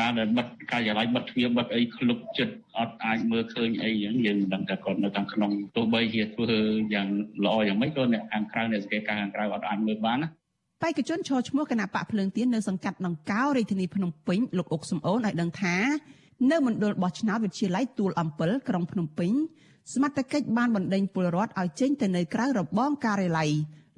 [0.00, 6.50] ការដែលបិទការិយាល័យបិទទ្វារបិទអីក្លុកចិត្តអត់អាចមើលឃើញអីអញ្ចឹងយើងមិនដឹងថាគាត់នៅខាងក្នុងទោះបីជាធ្វើ
[6.94, 7.08] យ៉ាង
[7.44, 10.28] ល្អយ៉ាងម៉េចក៏អ្នកខាងក្រៅអ្នកសង្កេតការខាងក្រៅអត់អាចមើលបានណា
[10.82, 15.76] បេក្ខជនឈរឈ្មោះគណៈបកភ្លើងទៀននៅសង្កាត់ដង្កោរាជធានីភ្នំពេញលោកអុកសំអូនឲ្យដឹងថា
[16.50, 19.32] នៅមណ្ឌលបោះឆ្នោតវិទ្យាល័យទួលអំពិលក្រុងភ្នំពេញ
[19.94, 23.50] សមត្ថកិច្ចបានបណ្ដេញពលរដ្ឋឲ្យចេញទៅនៅក្រៅរបងការិយាល័យ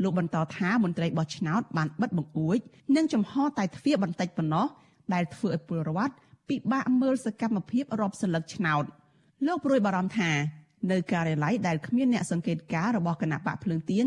[0.02, 2.58] លោកបន្តថាមន្ត្រីបោះឆ្នោតបានបិទបង្អួច
[2.96, 4.66] និងចំហតែទ្វារបន្តិចប៉ុណ្ណោះ
[5.14, 6.14] ដែលធ្វើឲ្យពលរដ្ឋ
[6.48, 8.84] ពិបាកមើលសកម្មភាពរាប់សន្លឹកឆ្នោត
[9.46, 10.30] លោកព្រួយបារម្ភថា
[10.90, 14.06] នៅការិយាល័យដែលគ្មានអ្នកសង្កេតការរបស់គណៈបកភ្លើងទៀន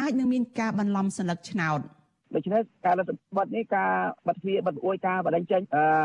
[0.00, 1.80] អាចនឹងមានការបន្លំសន្លឹកឆ្នោត។
[2.34, 3.90] ដូច្នេះការរដ្ឋបတ်នេះការ
[4.26, 5.62] បិទទ្វារបិទអួយការបដិញ្ញចេញ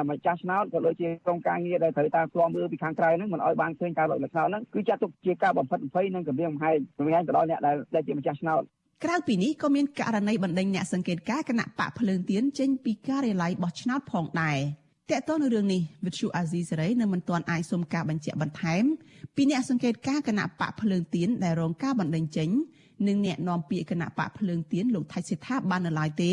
[0.10, 7.60] ម្ចាស់ឆ្នោតក៏ដូចជាក្រុមការងារដែលត្រូវតាមស្លំមើលពីខាងក្រៅហ្នឹងមិនឲ្យបានឃើញការបិទឆ្នោតហ្នឹងគឺចាត់ទុកជាការបំផិតបំភ័យនិងគម្រាមកំហែងគម្រាមទៅដល់អ្នក
[7.96, 8.62] ដែលជាម្ចាស់ឆ្នោត
[9.06, 14.58] ក្រៅពីនេះក៏មានករណីបណ្ដេញអ្នកសង្កេតការគណៈបកភ្លើងទៀនចេញពីការិយាល័យបោះឆ្នោតផងដែរ
[15.12, 18.84] តើតើនៅរឿងនេះវិទ្យុអាស៊ីសេរីនៅមិនទាន់អាចសុំការបញ្ជាក់បន្ថែម
[19.36, 22.50] ពីអ្នកសង្កេតការគណៈបកភ្លើងទៀនដែលរងការបណ្ដេញចេញ
[23.08, 26.32] និងអ្នកនាំពាក្យគណៈបកភ្លើងទៀនលោកថៃសិដ្ឋាបាននៅឡើយទេ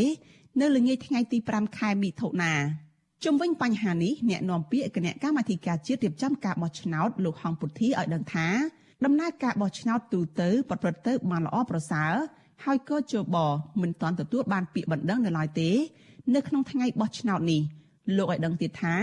[0.61, 2.53] នៅល្ងាចថ្ងៃទី5ខែមិថុនា
[3.25, 8.49] ជុំវិញបញ្ហានេះអ្នកនាំពាក្យគណៈកម្មាធិការជាតិរៀបចំការបោះឆ្នោតលោកហងពុទ្ធីឲ្យដឹងថា
[9.05, 12.15] ដំណើរការបោះឆ្នោតទូទៅប្រព្រឹត្តទៅបានល្អប្រសើរ
[12.65, 13.37] ហើយក៏ជប
[13.83, 15.71] មិនទាន់ទទួលបានពាក្យបណ្ដឹងនៅឡើយទេ
[16.35, 17.61] នៅក្នុងថ្ងៃបោះឆ្នោតនេះ
[18.17, 18.95] លោកឲ្យដឹងទៀតថា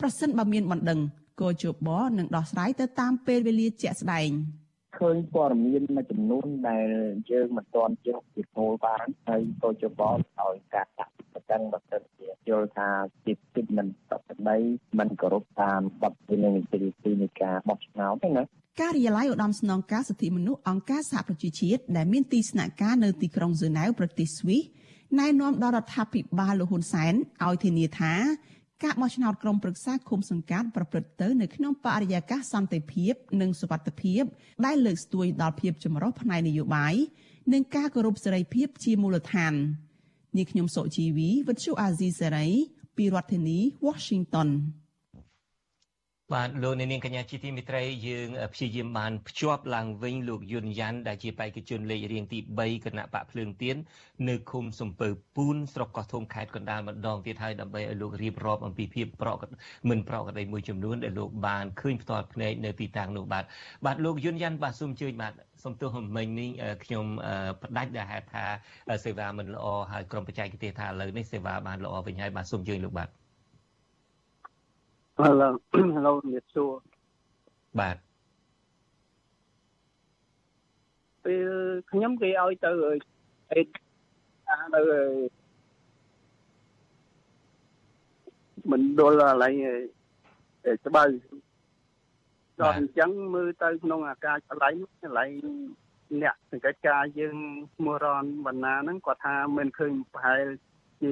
[0.00, 1.00] ប្រសិនបើមានបណ្ដឹង
[1.40, 1.88] ក៏ជប
[2.18, 4.30] នឹងដោះស្រាយទៅតាមពេលវេលាជាក់ស្ដែង។
[4.98, 6.88] ឃើញព័ត៌មានមួយចំនួនដែល
[7.30, 12.88] យើងមិនទាន់យកពីគោលបានហើយក៏ជបល់ឲ្យការដាក់ប្រកាន់បើសិនជាយល់ថា
[13.24, 14.58] ជាទីមិនប្រក្រតី
[14.98, 18.44] មិនគោរពតាមបទវិន័យនីតិវិធីនៃការបោះឆ្នោតទេណា
[18.80, 24.62] ការិយាល័យឧត្តមស្នងការសិទ្ធិមនុស្សអង្គការសហប្រជាជាតិដែលមានទីស្នាក់ការនៅទីក្រុងហ្សឺណែវប្រទេសស្វីស
[25.18, 28.12] ណែនាំដល់រដ្ឋាភិបាលលោកហ៊ុនសែនឲ្យធានាថា
[28.84, 34.22] ការបោះឆ្នោតក្រុមប្រឹក្សាឃុំសង្កាត់ប្រព្រឹត្តទៅនៅក្នុងបរិយាកាសសន្តិភាព និងសុវត្ថិភាព
[34.66, 36.94] ដែលលើកស្ទួយដល់ភាពចម្រុះផ្នែកនយោបាយ
[37.52, 39.54] និងការគោរពសេរីភាពជាមូលដ្ឋាន
[40.36, 42.46] នាងខ្ញុំសុជីវីវិទ្យុអាស៊ីសេរី
[42.96, 44.48] ពីរដ្ឋធានី Washington
[46.34, 53.76] បាទលោកអ្នកនាងកញ្ញាជាទីមេត្រីយើងព្យាយាមបានភ្ជាប់ឡើងវិញលោកយុនយ៉ាន់ដែលជាបេក្ខជនលេខរៀងទី3គណៈបកភ្លើងទៀន
[54.28, 59.36] នៅឃុំសំពើពូនស្រុកកោះធំខេត្តកណ្ដាលម្ដងទៀតហើយដើម្បីឲ្យលោករៀបរាប់អំពីភាពប្រក
[59.88, 63.44] មិនប្រកក្តីមួយចំនួនដែលលោកបានឃើញផ្ទាល់ភ្នែកនៅទីតាំងនោះបាទ
[63.84, 65.32] បាទលោកយុនយ៉ាន់បាទសូមអញ្ជើញបាទ
[65.64, 66.50] សំទោសមិញនេះ
[66.84, 67.04] ខ្ញុំ
[67.62, 68.44] ផ្ដាច់ដែលហេតុថា
[69.04, 73.25] សេវាមិនល្អហើយក្រុមបច្ចេកទេសថាឥឡូវនេះសេវាបានល្អវិញហើយបាទសូមអញ្ជើញលោកបាទ
[75.18, 75.48] Hello
[75.96, 76.72] Hello ជំរាបសួរ
[77.78, 77.96] បាទ
[81.24, 81.48] ពេល
[81.90, 82.70] ខ្ញុំគេឲ្យទៅ
[83.52, 83.62] អេ
[84.74, 84.82] ទៅ
[88.70, 89.54] មិនដុលកន្លែង
[90.84, 91.04] ស្បៅ
[92.60, 95.30] ដល់អញ្ចឹងមើលទៅក្នុងអាការកន្លែងកន្លែង
[96.22, 97.36] អ្នកសង្កេតការយើង
[97.76, 100.46] ឈ្មោះរនបណ្ណាហ្នឹងគាត់ថាមិនឃើញប្រហែល
[101.02, 101.10] ជា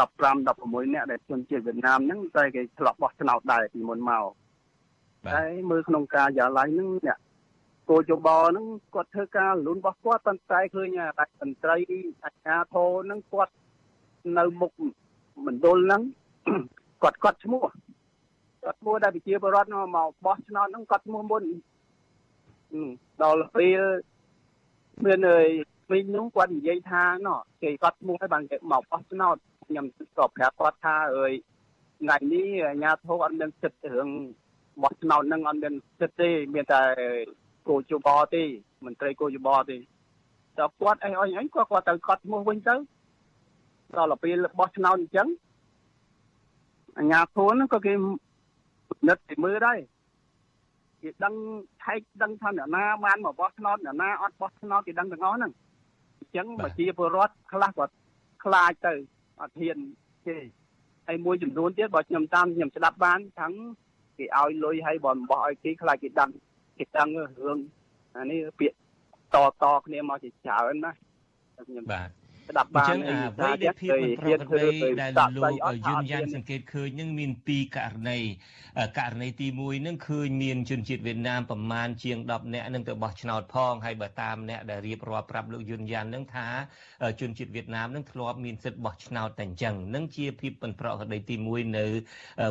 [0.00, 4.24] 15 16នាក់ដែលជនជាតិវៀតណាមហ្នឹងតែគេឆ្លប់បោះឆ្នោតដែរពីមុនមក
[5.28, 7.18] តែមើលក្នុងការយ៉ាឡៃហ្នឹងអ្នក
[7.90, 11.76] គោជបហ្នឹងគាត់ធ្វើការលូនរបស់គាត់ប៉ុន្តែឃើញតែតន្ត្រី
[12.24, 13.52] អាជ្ញាធរហ្នឹងគាត់
[14.38, 14.72] នៅមុខ
[15.46, 16.02] មណ្ឌលហ្នឹង
[17.02, 17.64] គាត់គាត់ឈ្មោះ
[18.64, 21.42] គាត់ឈ្មោះដែលប្រជាពលរដ្ឋមកបោះឆ្នោតហ្នឹងគាត់ឈ្មោះមុន
[23.22, 23.80] ដល់ពេល
[25.04, 25.40] មានអើ
[25.90, 29.36] យវិញនោះគាត់និយាយថាណោះគេគាត់ឈ្មោះឲ្យបានគេមកបោះឆ្នោត
[29.66, 29.86] ខ្ញុំ
[30.18, 31.32] ក៏ប្រាប់គាត់ថាអើយ
[32.00, 34.08] ថ្ងៃនេះអាញាធរអត់មានសិទ្ធិរឿង
[34.82, 36.82] បោះឆ្នោតនឹងអត់មានសិទ្ធិទេមានតែ
[37.68, 38.42] គោជបទេ
[38.84, 39.76] មន្ត្រីគោជបទេ
[40.58, 42.74] តើគាត់អីអីអីគាត់គាត់ទៅគាត់ឈ្មោះវិញទៅ
[43.98, 45.28] ដល់ពេលបោះឆ្នោតអញ្ចឹង
[46.98, 47.92] អាញាធរហ្នឹងក៏គេ
[49.08, 49.78] នឹកទៅមើលដែរ
[51.02, 51.34] គេដឹង
[51.82, 55.52] ឆែកដឹងថាអ្នកណាបានមកបោះឆ្នោតអ្នកណាអត់បោះឆ្នោតគេដឹងទាំងអស់ហ្នឹង
[56.36, 57.94] ចឹងប្រជាពលរដ្ឋខ្លះគាត់
[58.44, 58.92] ខ្លាចទៅ
[59.40, 59.78] អត់ហ៊ាន
[60.26, 60.36] ទេ
[61.06, 63.54] ហើយមួយចំនួនទៀតបើខ្ញុំតាមខ្ញុំស្ដាប់បានទាំង
[64.18, 66.30] គេឲ្យលុយឲ្យបនបោះឲ្យគេខ្លាចគេដឹង
[66.78, 67.08] គេដឹង
[67.40, 67.58] រឿង
[68.16, 68.76] អានេះពាក្យ
[69.34, 70.92] តតគ្នាមកជាច្រើនណា
[71.68, 72.19] ខ្ញុំបាទ
[72.50, 74.68] ស្ដាប់បានអ្វីដែលភាពមិនប្រក្រតី
[75.00, 75.54] ដែលលោក
[75.88, 78.20] យុនយ៉ាន់សង្កេតឃើញនឹងមានពីរករណី
[78.98, 86.46] ករណីទី1នឹងឃើញមានជនជាតិវៀតណាមប្រមាណជាង10នាក់នឹងទៅបោះឆ្នោតផងហើយបើតាមអ្នកដែលរៀបរាប់ប្រាប់លោកយុនយ៉ាន់នឹងថា
[87.20, 91.86] ជនជាតិវៀតណាមនឹងធ្លាប់មានសិទ្ធិបោះឆ្នោតតែអញ្ចឹងនឹងជាភាពមិនប្រក្រតីទី1នៅ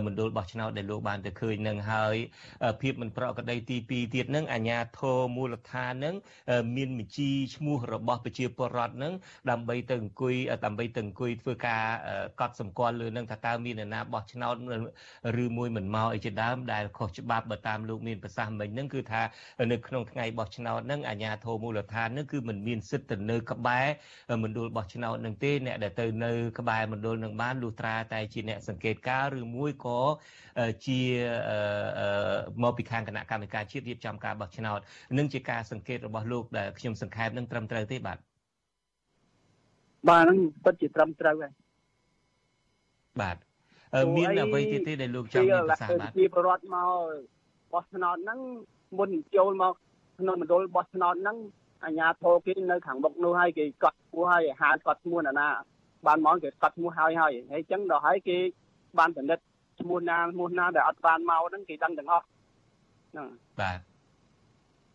[0.06, 2.16] មណ្ឌលបោះឆ្នោតដែលលោកបានទៅឃើញនឹងហើយ
[2.82, 6.16] ភាពមិនប្រក្រតីទី2ទៀតនឹងអាជ្ញាធរមូលដ្ឋាននឹង
[6.76, 9.14] មានបញ្ជីឈ្មោះរបស់ប្រជាពលរដ្ឋនឹង
[9.50, 10.36] ដើម្បីទៅអង្គុយ
[10.66, 11.84] ដើម្បីទៅអង្គុយធ្វើការ
[12.40, 14.56] កត់សម្គាល់លើនឹងថាតើមានអ្នកណាបោះឆ្នោត
[15.44, 19.22] ឬមួយមិនមកអីជាដើមដែលខុសច្បាប់បើតាមលោកមានប្រសាសន៍មិញហ្នឹងគឺថា
[19.72, 23.88] នៅក្នុងថ្ងៃបោះឆ្នោតហ្នឹងអាជ្ញាធរមូលដ្ឋានហ្នឹងគឺមិនមានសិទ្ធិទៅនៅក្បែរ
[24.44, 30.00] មណ្ឌលបោះឆ្នោតហ្នឹងទេអ្នកដែលទៅនៅក្បែរមណ្ឌលហ្នឹងបានលុះត្រាតែជាអ្នកសង្កេតការឬមួយក៏
[30.86, 31.00] ជា
[32.64, 34.80] មកពីខាងគណៈកម្មការជាតិរៀបចំការបោះឆ្នោត
[35.18, 38.29] នឹងជាការសង្កេតរបស់លោកដែលខ្ញុំសង្ខេបនឹងត្រឹមត្រូវទេបាទ
[40.08, 41.54] បាទហ្នឹងពិតជាត្រឹមត្រូវហើយ
[43.22, 43.38] បាទ
[44.18, 46.90] មានអ្វីទៀតទេដែលលោកចង់មានប្រសាសន៍បាទជាប្រវត្តិមក
[47.74, 48.40] បោះឆ្នោតហ្នឹង
[48.98, 49.74] មុនចូលមក
[50.20, 51.38] ក្នុងមណ្ឌលបោះឆ្នោតហ្នឹង
[51.84, 55.48] អាជ្ញាធរគេនៅខាងមុខនោះហើយគេកត់ឈ្មោះហើយហាកត់ឈ្មោះណាណា
[56.08, 58.38] បានមកគេកត់ឈ្មោះហើយហើយហើយអញ្ចឹងដល់ហើយគេ
[59.00, 59.44] បានពិនិត្យ
[59.82, 62.26] ឈ្មោះណាឈ្មោះណាដែលអត់បានមកហ្នឹងគេដឹងទាំងអស់
[63.12, 63.28] ហ្នឹង
[63.62, 63.80] បាទ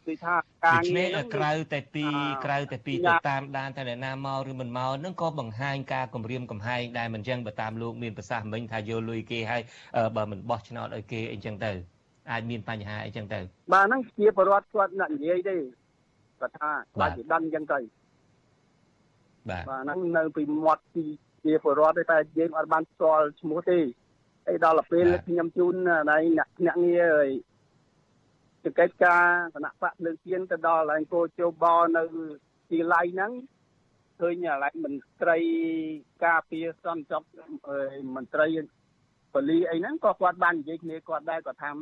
[0.06, 0.34] គឺថា
[0.66, 2.06] ការងារក្រៅតែពី
[2.44, 9.62] ក្រៅតែពីទៅតាមដានតែអ្នកណាមកឬមិនមកនឹងក៏បង្ហាញការគម្រាមកំហែងដែរមិនចឹងបើតាមលោកមានប្រសាសន៍មិញថាយកលុយគេហើយ
[10.16, 11.70] បើមិនបោះឆ្នោតឲ្យគេអីចឹងទៅ
[12.30, 13.40] អាចមានបញ្ហាអីចឹងទៅ
[13.72, 15.56] បាទហ្នឹងជាបរដ្ឋគាត់អ្នកនិយាយទេ
[16.40, 17.78] គាត់ថាបាច់ដឹងចឹងទៅ
[19.50, 21.04] បាទបាទហ្នឹងនៅពីមាត់ពី
[21.44, 23.78] ជាបរដ្ឋទេតែយើងអត់បានស្គាល់ឈ្មោះទេ
[24.46, 27.14] ហើយដល់ពេលខ្ញុំជូនអ្នកអ្នកងារ
[28.64, 31.64] សង្កេតការគណៈបកលើកទៀនទៅដល់កន្លែងគោជោប
[31.96, 32.02] នៅ
[32.70, 33.32] ទីឡៃហ្នឹង
[34.20, 35.38] ឃើញកន្លែងមន្ត្រី
[36.24, 37.22] ការពារសន្តិសុខ
[38.16, 38.46] មន្ត្រី
[39.34, 41.72] ប៉ូលីអីហ្នឹងក៏គាត់បាននិយាយគ្នាគាត់ដែរគាត់ថា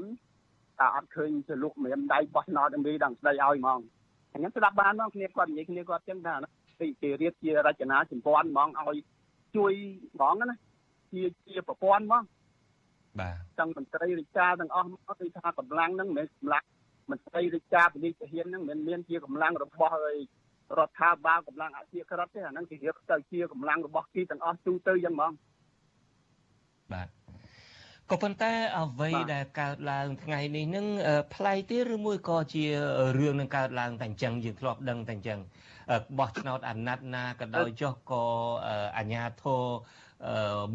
[0.78, 3.80] តែអត់ឃើញចលុកមានដៃបោះឆ្នោតមីដល់ស្ដីឲ្យហ្មង
[4.32, 6.34] ខ្ញុំស្ដាប់បានហ្មងគ្នាគាត់និយាយគ្នាគាត់ចឹងថា
[6.80, 8.96] ពីគេរៀបជារចនាសម្ព័ន្ធហ្មងឲ្យ
[9.56, 9.72] ជួយ
[10.14, 10.56] ហ្មងណា
[11.12, 12.22] ជាជាប្រព័ន្ធហ្មង
[13.20, 16.64] បាទទាំងមន្ត្រីរាជការទាំងអស់មកគឺថាកម្លាំងហ្នឹងមិនមែនកម្លាំង
[17.10, 19.94] មន្ត្រីរាជការប៉ូលីសទាហានហ្នឹងមិនមានជាកម្លាំងរបស់
[20.78, 25.32] រដ្ឋាភិបាលកម្លាំងអធិក្រិតទេអាហ្នឹងជារៀបទៅជាកម្លាំងរបស់គេទាំងអស់ទូទៅយ៉ាងហ្មង
[26.92, 27.08] បាទ
[28.10, 30.86] ក៏ប៉ុន្តែអ្វីដែលកើតឡើងថ្ងៃនេះនឹង
[31.34, 32.64] ប្លែកទេឬមួយក៏ជា
[33.18, 35.38] រឿងនឹងកើតឡើងតែអញ្ចឹងយើងធ្លាប់ដឹងតែអញ្ចឹង
[36.18, 38.24] បោះឆ្នោតអាណត្តិណាក៏ដោយចុះក៏
[38.98, 39.62] អាញាធរ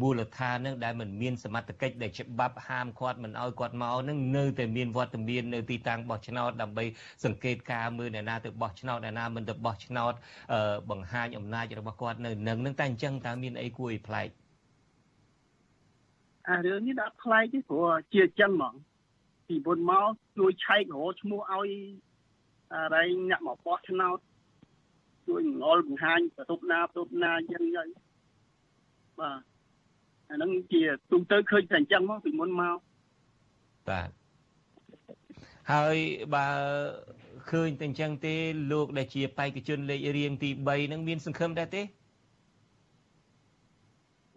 [0.00, 6.84] មូលដ្ឋាននឹងដែលមិនមានសមត្ថកិច្ចដែលច្បាប់ហាមគាត់មិនឲ្យគាត់មកនឹងនៅតែមានវត្តមាននៅទីតាំងបោះឆ្នោតដើម្បី
[7.24, 10.12] សង្កេតការមើលអ្នកណាទៅបោះឆ្នោតអ្នកណាមិនទៅបោះឆ្នោត
[10.90, 14.28] បង្ហាញអំណាចរបស់គាត់នៅនឹងនឹងតែអញ្ចឹងតើមានអីគួរឲ្យប្លែក
[16.50, 18.74] អារឿងនេះដាក់ប្លែកទេព្រោះជាអញ្ចឹងហ្មង
[19.48, 21.70] ពីមុនមកជួយឆែករកឈ្មោះឲ្យ
[22.74, 24.18] អរិញអ្នកមកបោះឆ្នោត
[25.28, 28.07] ជួយងល់បង្ហាញបន្ទប់ណាបន្ទប់ណាអញ្ចឹងទៅ
[29.20, 29.40] បាទ
[30.30, 32.76] អាហ្នឹងជាទូទៅឃើញតែអញ្ចឹងមកពីមុនមក
[33.88, 34.08] បាទ
[35.72, 35.96] ហើយ
[36.34, 36.46] បើ
[37.50, 38.34] ឃើញតែអញ្ចឹងទេ
[38.72, 41.82] លោកដែលជាបេក្ខជនលេខរៀងទី3ហ្នឹងមានសង្ឃឹមដែរទេ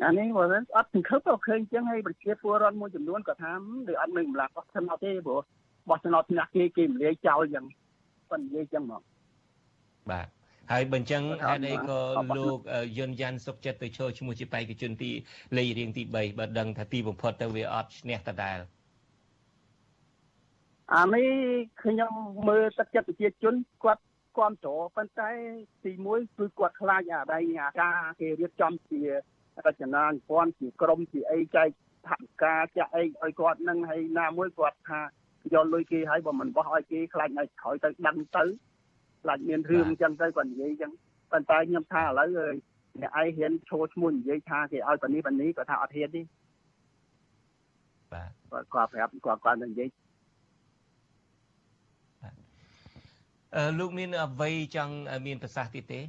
[0.06, 0.44] អានេះបើ
[0.78, 3.52] អត់សង្ឃឹមក៏ឃើញអញ្ចឹងហើយប្រជាពលរដ្ឋមួយចំនួនក៏ថា
[3.92, 5.42] ឬអត់នឹងម្លាស់បោះឆ្នោតទេព្រោះ
[5.90, 7.66] បោះឆ្នោតថ្នាក់គេគេមលាយចោលអញ្ចឹង
[8.30, 9.02] ប៉ុន្តែនិយាយអញ្ចឹងមក
[10.12, 10.28] បាទ
[10.72, 12.00] ហើយបើអញ្ចឹងហេតុអីក៏
[12.38, 12.60] លោក
[12.98, 15.12] យុនយ៉ាន់សុកចិត្តទៅចូលឈ្មោះជាបេក្ខជនទី
[15.58, 18.58] លេខរៀងទី3បើដឹងថាទីបំផុតទៅវាអត់ឈ្នះដដែល
[20.96, 21.30] អានេះ
[21.84, 22.14] ខ្ញុំ
[22.48, 24.04] មើលទឹកចិត្តប្រជាជនគាត់
[24.38, 25.30] គ្រប់គ្រងប៉ុន្តែ
[25.86, 29.02] ទី1គឺគាត់ខ្លាចអាដៃអាការគេរៀបចំជា
[29.66, 31.70] រចនាសម្ព័ន្ធជាក្រុមជាអីចែក
[32.08, 35.02] ថវិកាចាក់អីឲ្យគាត់នឹងហើយណាមួយគាត់ថា
[35.54, 38.44] យកលុយគេឲ្យបើមិនបោះឲ្យគេខ្លាចឲ្យក្រោយទៅដឹងទៅ
[39.22, 40.92] ខ្លាចមានរឿងអញ្ចឹងទៅគាត់និយាយអញ្ចឹង
[41.32, 42.28] ប៉ុន្តែខ្ញុំថាឥឡូវ
[43.02, 46.22] អ្នកឯងហ៊ានឈរឈ្មោះនិយាយថាគេឲ្យប៉ានេះប៉ានេះគាត់ថាអត់ហ៊ានទេ
[48.14, 49.90] បាទគាត់គាត់ប្រាប់គាត់គាត់និយាយ
[53.56, 54.96] អឺលោកមានអ្វីចង់
[55.26, 56.02] មានប្រសាសន៍ទៀតទេ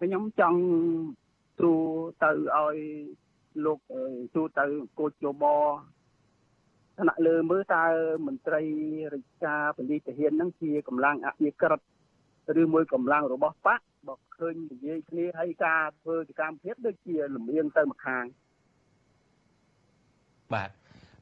[0.00, 0.60] ខ្ញុំចង់
[1.60, 1.72] ទូ
[2.22, 2.76] ទៅឲ្យ
[3.64, 3.78] លោក
[4.34, 4.64] ទូទៅ
[4.98, 5.44] កូចយោប
[6.98, 7.84] ថ្នាក់លើមើលតើ
[8.26, 8.62] មន្ត្រី
[9.14, 11.80] រាជការពលិទាហានហ្នឹងជាកម្លាំងអភិក្រិត
[12.60, 18.24] ឬមួយកម្លាំងរបស់បកបើឃើញនិយាយគ្នាឲ្យការធ្វើសកម្មភាពដូចជាលំអៀងទៅម្ខាង
[20.54, 20.70] បាទ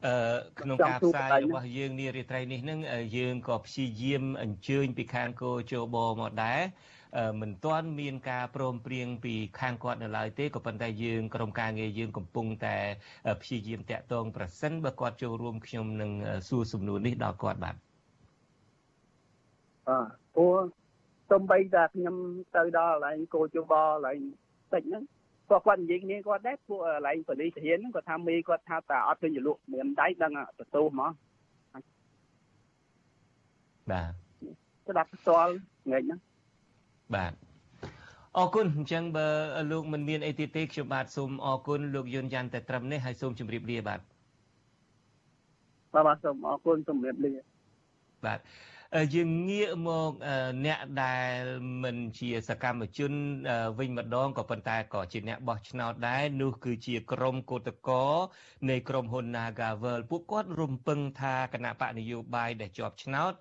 [0.06, 2.78] អឺក្នុងការផ្សាយរបស់យើងនារីត្រីនេះនឹង
[3.16, 6.60] យើងក៏ព្យាយាមអញ្ជើញពីខាងគោជបមកដែរ
[7.40, 12.76] មិនទាន់មានការព្រមព្រៀងពីខាងគាត់នៅឡើយទេក៏ប៉ុន្តែយើងក្រុមការងារយើងកំពុងតែ
[13.40, 16.12] ព្យាយាមតាក់ទងប្រសិនបើគាត់ចូលរួមខ្ញុំនឹង
[16.48, 17.76] សួរសំណួរនេះដល់គាត់បាទ
[19.88, 19.98] អឺ
[20.34, 20.56] ព្រោះ
[21.32, 22.16] សំបីតែខ្ញុំ
[22.56, 24.18] ទៅដល់កន្លែងគោជបកន្លែង
[24.74, 25.02] តិចហ្នឹង
[25.50, 31.12] គាត់គាត់និយាយគ្នាគាត់ដែរពួកកន្លែងប៉ូលីសទាហានហ្នឹងគាត់ថាមេគាត់ថាតែអត់ឃើញចលក់មានដៃដឹងទទូហ្មង
[33.90, 34.12] បាទ
[34.88, 35.52] ស្ដាប់ផ្ទាល់
[35.84, 36.20] ថ្ងៃហ្នឹង
[37.14, 37.32] បាទ
[38.38, 39.26] អរគុណអញ្ចឹងបើ
[39.70, 44.00] លោកមិនមានអីទៀតទេខ្ញុំបាទសូមអរគុណលោកយុនយ៉ាន់តែត្រឹមនេះហើយសូមជម្រាបលាបាទ
[45.94, 47.32] បាទបាទសូមអរគុណសូមជម្រាបលា
[48.26, 48.38] បាទ
[49.14, 50.12] យើងងាកមក
[50.66, 51.42] អ្នកដែល
[51.82, 53.12] មិនជាសកម្មជន
[53.78, 58.06] វិញម្ដងក៏ប៉ុន្តែក៏ជាអ្នកបោះឆ្នោតដែរនោះគឺជាក្រុមកោតកោ
[58.70, 63.32] នៃក្រុមហ៊ុន Nagavel ពួកគាត់រំពឹងថាគណៈបកនយោបាយដែលជាប់ឆ្នោត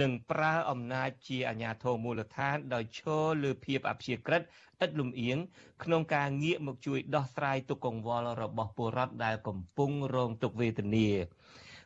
[0.00, 4.42] នឹងប្រើអំណាចជាអាជ្ញាធរមូលដ្ឋាន ដោយឈរលើភាពអព្យាក្រឹត
[4.84, 5.38] ឥតលំអៀង
[5.84, 11.08] ក្នុងការងាកមកជួយដោះស្រាយទុក្ខកង្វល់របស់ពលរដ្ឋដែលកំពុងរងទុក្ខវេទនា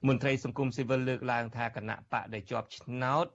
[0.07, 3.27] មន្ត្រីសង្គមស៊ីវិលលើកឡើងថាគណៈបកដែលជាប់ឆ្នោត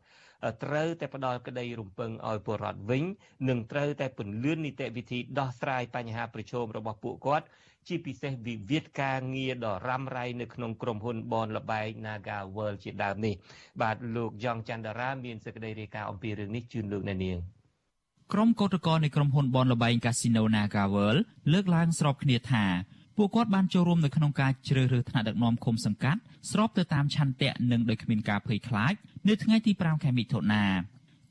[0.64, 3.04] ត្រូវតែផ្ដល់ក្តីរំពឹងឲ្យពលរដ្ឋវិញ
[3.50, 7.46] និងត្រូវតែពន្លឿននីតិវិធីដោះស្រាយបញ្ហាប្រឈមរបស់ពួកគាត់
[7.88, 13.36] ជាពិសេសវិវាទការងារដ៏រ៉ាំរ៉ៃនៅក្នុងក្រុមហ៊ុនបនលបែង Naga World ជាដើមនេះ
[13.82, 17.38] បាទលោកយ៉ងច័ន្ទរាមានសេចក្តីរាយការណ៍អំពីរឿងនេះជូនលោកអ្នកនាង
[18.34, 21.20] ក្រុមកោតក្រនៃក្រុមហ៊ុនបនលបែង Casino Naga World
[21.54, 22.66] លើកឡើងស្របគ្នាថា
[23.18, 26.20] ពួកគាត់បានចូលរួមនៅក្នុងការជ្រើសរើសថ្នាក់ដឹកនាំឃុំសង្កាត់
[26.52, 28.94] ស្របទៅតាមឆន្ទៈនិងដោយគ្មានការភ័យខ្លាច
[29.28, 30.66] នៅថ្ងៃទី5ខែមិថុនា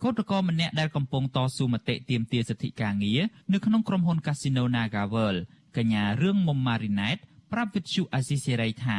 [0.02, 3.20] កោតក្រម្នាក់ដែលកំពុងតស៊ូមតិទាមទារសិទ្ធិការងារ
[3.52, 5.36] នៅក្នុងក្រុមហ៊ុន Casino Nagavel
[5.76, 7.16] កញ្ញារឿងមុំម៉ារីណែត
[7.52, 8.98] ប្រាប់វិទ្យុអាស៊ីសេរីថា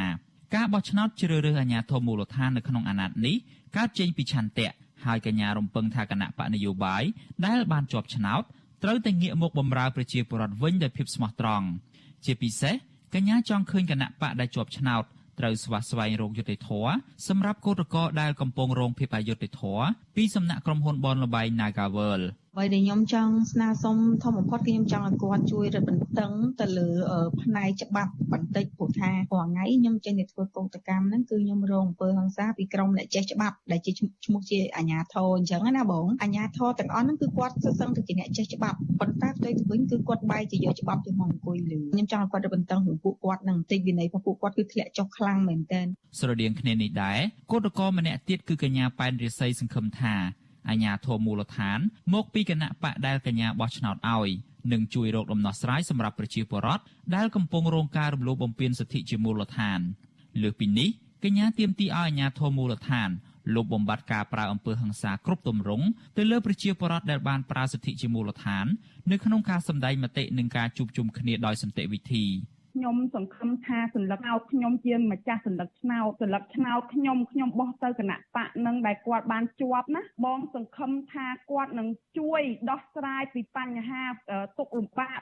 [0.54, 3.36] ការបោះឆ្នោតជ្រើសរើសអាជ្ញាធរមូលដ្ឋាននៅក្នុងអាណត្តិនេះ
[3.76, 4.70] កើតចេញពីឆន្ទៈ
[5.04, 7.02] ហើយកញ្ញារំពឹងថាគណៈបកនយោបាយ
[7.46, 8.42] ដែលបានជាប់ឆ្នោត
[8.82, 11.66] ត្រូវតែងាកមកបម្រើប្រជាពលរដ្ឋវិញដោយភាពស្មោះត្រង់
[12.24, 12.74] ជាពិសេស
[13.14, 15.04] កញ្ញាចង់ឃើញគណៈបកដែលជាប់ឆ្នោត
[15.38, 16.92] ត្រូវស្វាស្វែងរកយុត្តិធម៌
[17.28, 22.22] សម្រាប់កោតក្រដែលកំពុងរងភាពអយុត្តិធម៌ពីសំណាក់ក្រុមហ៊ុនបនលបៃ Nagavel
[22.56, 26.88] អ្វីដែលខ្ញុំចង់ស្នើសុំធំបំផុតគឺខ្ញុំចង់ឲ្យគាត់ជួយរឹតបន្តឹងទៅលើ
[27.42, 33.92] ផ្នែកច្បាប់បន្តិចព្រោះថារាល់ថ្ងៃខ្ញុំចេញទៅធ្វើកោតកម្មហ្នឹងគឺខ្ញុំរងអំពើហិង្សាពីក្រុមអ្នកចេះច្បាប់ដែលជា
[34.24, 45.86] ឈ្មោះជាអាជ្ញាធរអញ្ចឹងណាបងអាជ្ញាធរទាំងអស់ហ្នឹងគឺគាត់សឹងតែជាអ្នកចេះច្បាប់ប៉ុន្តែផ្ទុយទៅវិញគឺគាត់បែរជាយកច្បាប់ទៅមកអង្គុយលើខ្ញុំចង់ឲ្យគាត់រឹតបន្តឹងពីពួកគាត់នឹងបន្តិចវិន័យរបស់ពួកគាត់គឺធ្លាក់ចុះខ្លាំងមែនទែន
[46.18, 47.18] ស្រដៀងគ្នានេះដែរ
[47.52, 50.14] គឧតកម្នាក់ទៀតគឺកញ្ញាប៉ែនរិស័យសង្ឃឹមថា
[50.68, 51.78] អាញាធមមូលដ្ឋាន
[52.14, 54.28] មកពីគណៈបកដែលកញ្ញាបោះឆ្នោតឲ្យ
[54.72, 56.82] នឹងជួយរកដំណោះស្រាយសម្រាប់ប្រជាពលរដ្ឋ
[57.16, 59.80] ដែលកំពុងរងការរំលោភបំពានសិទ្ធិជាមូលដ្ឋាន
[60.42, 60.88] លើសពីនេះ
[61.24, 63.10] កញ្ញាទាមទារឲ្យអាជ្ញាធរមូលដ្ឋាន
[63.54, 65.86] លុបបំបាត់ការប្រើអំពើហិង្សាគ្រប់ទម្រង់
[66.16, 68.66] ទៅលើប្រជាពលរដ្ឋដែលបានប្រើសិទ្ធិជាមូលដ្ឋាន
[69.10, 72.24] នៅក្នុងការសម្ដែងមតិនិងការជួបជុំគ្នាដោយសន្តិវិធី។
[72.74, 84.02] ខ្ញុំសង្ឃឹមថាសន្លឹកឆ្នោតខ្ញុំជាម្ចាស់សន្លឹកឆ្នោតសន្លឹកឆ្នោតខ្ញុំខ្ញុំបោះទៅគណៈបកនឹងដែលគាត់បានជាប់ណាបងសង្ឃឹមថាគាត់នឹងជួយដោះស្រាយពីបញ្ហា
[84.58, 85.20] ទុកលំបាក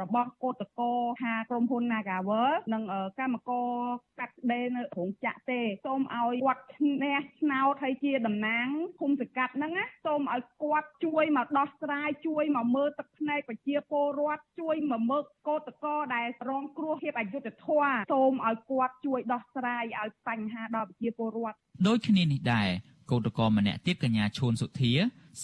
[0.00, 2.82] របស់កោតកោថាក្រុមហ៊ុន Nagawer និង
[3.18, 3.70] កម្មករ
[4.18, 8.66] កាត់ដេរនៅរោងចក្រទេសូមឲ្យគាត់ឈ្នះឆ្នោតហើយជាតំណាង
[8.98, 21.56] ភូមិសង្កាត់ហ្នឹងណាសូមឲ្យគាត់ជួយមកដោះស្រាយជួយមកមើលទឹកភ្នែកប្រជាពលរដ្ឋជួយមកមើលកោតកោដែលរងគ្រោះភាពអយុត្តិធម៌សូមឲ្យគាត់ជួយដោះស្រាយឲ្យបញ្ហាដល់ប្រជាពលរដ្ឋ
[21.86, 22.68] ដូចគ្នានេះដែរ
[23.10, 24.92] កោតក្រម្នាក់ទៀតកញ្ញាឈួនសុធា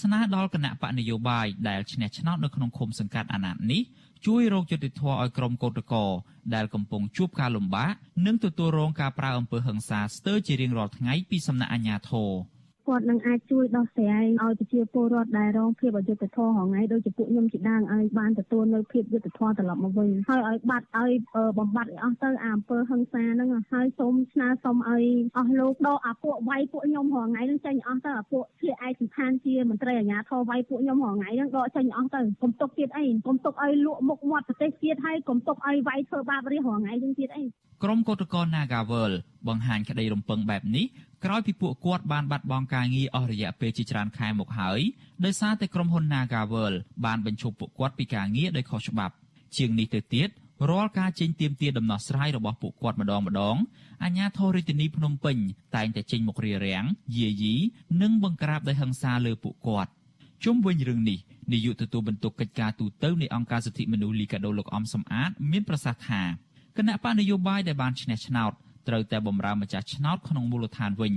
[0.01, 3.83] ស្នើដល់គណៈបកនយោបាយដែលឈ្នះឆ្នោតនៅក្នុងឃុំសង្កាត់អាណត្តិនេះ
[4.26, 6.11] ជួយរកយុត្តិធម៌ឲ្យក្រុមកោតក្រ
[6.55, 7.93] ដែលកំពុងជួបការលំបាក
[8.26, 12.31] និងទទួលរងការប្រើអំពើហិង្សាស្ទើរជារៀងរាល់ថ្ងៃពីសំណាក់អាជ្ញាធរ។
[12.87, 21.12] គាត់នឹងអាចជួយដោះស្រាយឲ្យប្រជាពលរដ្ឋដែលរងភាពអយុត្តិធម៌ហងៃដូចជាពួកខ្ញុំជាដើមឲ្យបានទទួលនៅភាពយុត្តិធម៌ត្រឡប់មកវិញហើយឲ្យបាត់ឲ្យ
[21.59, 25.05] បំបត្តិឲ្យអស់ទៅអាអំពើហិង្សាហ្នឹងហើយសូមស្នើសុំឲ្យ
[25.37, 37.45] អស់លោកដកអាពួកវាយពួកខ្ញុំហងៃហ្នឹងចេញអស់ទៅអាពួកជាឯកសណ្ឋានជាមន្ត្រីអាជ្ញាធរវាយពួកខ្ញុំហងៃហ្នឹងដកចេញអស់ទៅកុំទុកទៀតអីកុំទុកឲ្យលក់មុខមាត់ប្រទេសទៀតហើយកុំទុកឲ្យវាយធ្វើបាបរាហងៃហ្នឹងទៀតអី
[37.83, 39.12] ក្រុមកោតក្រ Nagawal
[39.49, 40.87] បង្ហាញក្តីរំពឹងបែបនេះ
[41.24, 44.80] ក្រោយពីពួកគាត់បានបាត់បង់ការងារអស់រយៈពេលជាច្រើនខែមកហើយ
[45.24, 49.14] ដោយសារតែក្រុមហ៊ុន Nagawal បានបញ្ឈប់ពួកគាត់ពីការងារដោយខុសច្បាប់
[49.56, 50.28] ជាងនេះទៅទៀត
[50.70, 53.56] រាល់ការចេញទៀមទាដំណោះស្រាយរបស់ពួកគាត់ម្ដងម្ដង
[54.04, 55.36] អាជ្ញាធររាជធានីភ្នំពេញ
[55.76, 56.84] តែងតែចេញមករារាំង
[57.16, 57.54] យាយី
[58.02, 59.90] និងបង្ក្រាបដោយហិង្សាលើពួកគាត់
[60.44, 61.18] ជុំវិញរឿងនេះ
[61.52, 66.22] នាយកទទួលបន្ទុកកិច្ចការទូតទៅនៃអង្គការសិទ្ធិមនុស្សលីកាដូលោកអំសំអាត មានប្រសាសន៍ថា
[66.76, 68.52] គណៈបកនយោបាយដែលបានឈ្នះឆ្នោត
[68.89, 71.14] ត្រូវតែបម្រើម្ចាស់ឆ្នោតក្នុងមូលដ្ឋានវិញ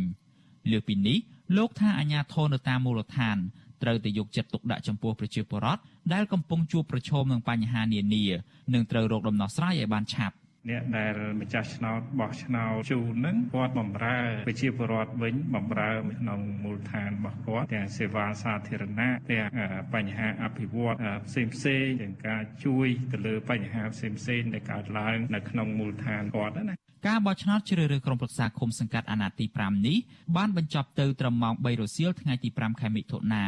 [0.71, 1.17] លើពីនេះ
[1.57, 3.37] លោកថាអាញាធរនៅតាមមូលដ្ឋាន
[3.83, 5.81] ត្រូវតែយកចិត្តទុកដាក់ចំពោះប្រជាពលរដ្ឋ
[6.13, 8.25] ដែលកំពុងជួបប្រឈមនឹងបញ្ហានានា
[8.73, 10.35] និងត្រូវរកដំណោះស្រាយឲ្យបានឆាប់
[10.69, 19.47] អ្នកដែលម្ចាស់ឆ្នោតបោះឆ្នោតជូននឹងគាត់បំរើប្រជាពលរដ្ឋវិញបំរើក្នុងមូលដ្ឋានរបស់គាត់ទាំងសេវាសាធារណៈទាំង
[19.93, 20.95] បញ្ហាអភិវឌ្ឍ
[21.27, 26.75] ផ្សេងផ្សេងទាំងការជួយទៅលើបញ្ហាផ្សេងផ្សេងដែលកើតឡើងនៅក្នុងមូលដ្ឋានគាត់ណា
[27.07, 29.97] ការបោះឆ្នោតជ្រើសរើសក្រុមប្រឹក្សាឃុំសង្កាត់អាណត្តិទី5នេះ
[30.37, 33.43] បានបញ្ចប់ទៅត្រឹមម៉ោង3រសៀលថ្ងៃទី5ខែមិថុនា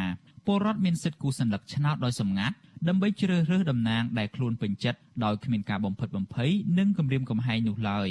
[0.46, 2.54] ពលរដ្ឋមានសិទ្ធិគូសញ្ញលឹកឆ្នោតដោយសម្ងាត់
[2.88, 8.08] ដើម្បីជ្រើសរើសតំណាងដែលខ្លួនពេញចិត្តដោយគ្មានការបំផិតបំភ័យនិងគំរាមកំហែងនោះឡើយ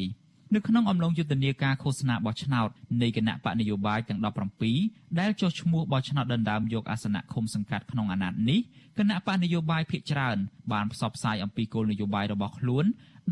[0.53, 2.69] នៅក្នុងអំឡុងយុទ្ធនាការឃោសនាបោះឆ្នោត
[3.01, 4.19] នៃគណៈបកនយោបាយទាំង
[4.67, 8.59] 17ដែលចុះឈ្មោះបោះឆ្នោតដណ្ដើមយកអាសនៈឃុំសង្កាត់ក្នុងអាណត្តិនេះ
[8.97, 10.37] គណៈបកនយោបាយភាគច្រើន
[10.71, 12.85] បានផ្សព្វផ្សាយអំពីគោលនយោបាយរបស់ខ្លួន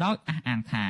[0.04, 0.86] ដោយអះអាងថា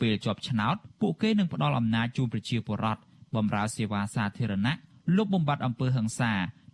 [0.00, 3.00] ពេលជាប់ឆ្នោតពួកគេនឹងផ្ដល់អំណាចជូនប្រជាពលរដ្ឋ
[3.36, 4.74] បម្រើសេវាសាធារណៈ
[5.16, 6.32] លុបបំបាត់អំពើហិង្សា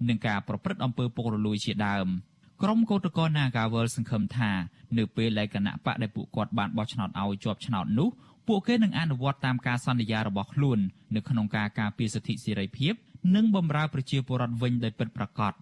[0.09, 2.09] និងការប្រព្រឹត្តអំពើពុករលួយជាដើម
[2.63, 4.51] ក្រុមកោតក្រ Nagawal សង្ឃឹមថា
[4.99, 8.09] នៅពេលដែលគណៈបកដែលពួកគាត់បានបោះឆ្នោតឲ្យជាប់ឆ្នោតនោះ
[8.49, 10.79] ពួកគេនឹងអនុវត្តតាមការសន្យារបស់ខ្លួន
[11.15, 12.95] នៅក្នុងការការពារសិទ្ធិសេរីភាព
[13.35, 15.53] និងបម្រើប្រជាពលរដ្ឋវិញដោយពិតប្រាកដ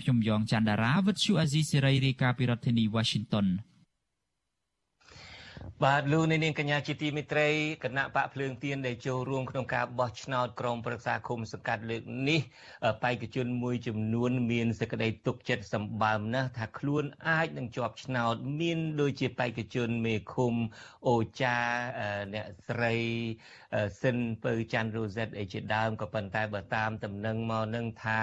[0.00, 3.46] ខ្ញុំយ៉ងច័ន្ទដារាវិទ្យុអាស៊ីសេរីរាយការណ៍ពីរដ្ឋធានី Washington
[5.84, 7.48] បាទលោកនាងកញ្ញាជាទីមេត្រី
[7.84, 12.40] គណៈបកភ្លើងទៀនដែលចូលរួមក្នុងការបោះឆ្នោតក្រុមប្រឹក្សាឃុំសង្កាត់លើកនេះ
[13.02, 20.54] បេក្ខជនមួយចំនួនមានសេចក្តីទុកចិត្តសម្បើមណាស់ថាខ្លួនអាចនឹងជាប់ឆ្នោត មានដូចជាបេក្ខជនមេឃុំ
[21.08, 21.56] អូចា
[22.34, 22.94] អ្នកស្រី
[24.02, 28.22] សិនពៅច័ន្ទរ៉ូសេតអីជាដើមក៏ប៉ុន្តែបើតាមតំណែងមកនឹងថា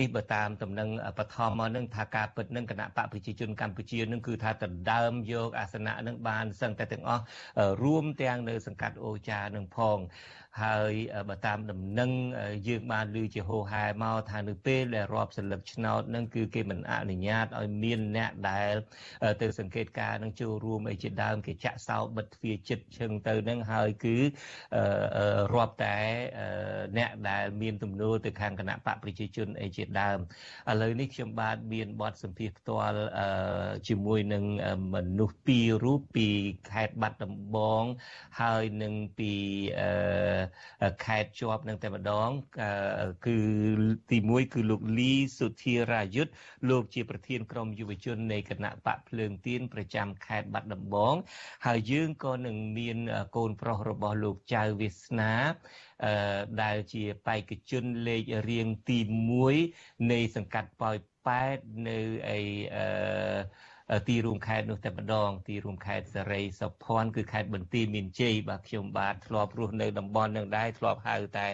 [0.00, 0.88] នេះបើតាមតំណែង
[1.18, 7.22] បឋមមកនឹងថាការពិតនឹងគណៈបកប្រជាជនកម្ពុជានឹងគឺថាដណ្ដើមយកអាសនៈនឹងបានសឹងតែទាំងអស់
[7.82, 9.98] រួមទាំងនៅសង្កាត់អូចានឹងផង
[10.62, 10.92] ហើយ
[11.28, 12.10] បើតាមដំណឹង
[12.68, 18.72] យើងបានឮជាហោហែមកថានៅពេលដែលរាប់សន្លឹកឆ្នោតនឹងគឺគេមិនអនុញ្ញាតឲ្យមានអ្នកដែល
[19.42, 24.16] ទៅសង្កេតការនឹងចូលរួមអីជាដើមគេចាក់សោបិទទ្វារចិត្តឈឹងទៅនឹងហើយគឺ
[25.54, 25.98] រាប់តែ
[26.98, 30.18] អ្នកដែលមានទំនួលទៅខាងគណៈបកប្រជាជនអីជាដើម
[30.70, 32.98] ឥឡូវនេះខ្ញុំបាទមានបទសម្ភាសផ្ទាល់
[33.88, 34.44] ជាមួយនឹង
[34.94, 36.28] មនុស្សពីររូបពី
[36.70, 37.84] ខេត្តបាត់ដំបង
[38.40, 39.32] ហើយនឹងពី
[41.04, 42.28] ខេត្តជាប់នឹងតែម្ដង
[43.26, 43.38] គឺ
[44.10, 46.32] ទី1គឺលោកលីសុធារាយុទ្ធ
[46.70, 51.14] លោកជាប្រធានក្រុមយុវជននៃគណៈបកភ្លើងទៀនប្រចាំខេត្តបាត់ដំបង
[51.66, 52.98] ហើយយើងក៏នឹងមាន
[53.36, 55.32] កូនប្រុសរបស់លោកចៅវាសនា
[56.04, 58.98] អឺដែលជាបេក្ខជនលេខរៀងទី
[59.54, 62.40] 1នៃសង្កាត់ប៉ោយប៉ែតនៅអី
[62.76, 62.86] អឺ
[64.08, 71.46] ទីរួមខេត្តនោះតែម្ដង ទីរួមខេត្តសេរីសុភ័ណ្ឌគឺខេត្តបន្ទាយមានជ័យបាទខ្ញុំបាទធ្លាប់រស់នៅតំបន់នឹងដែរធ្លាប់ហៅតែ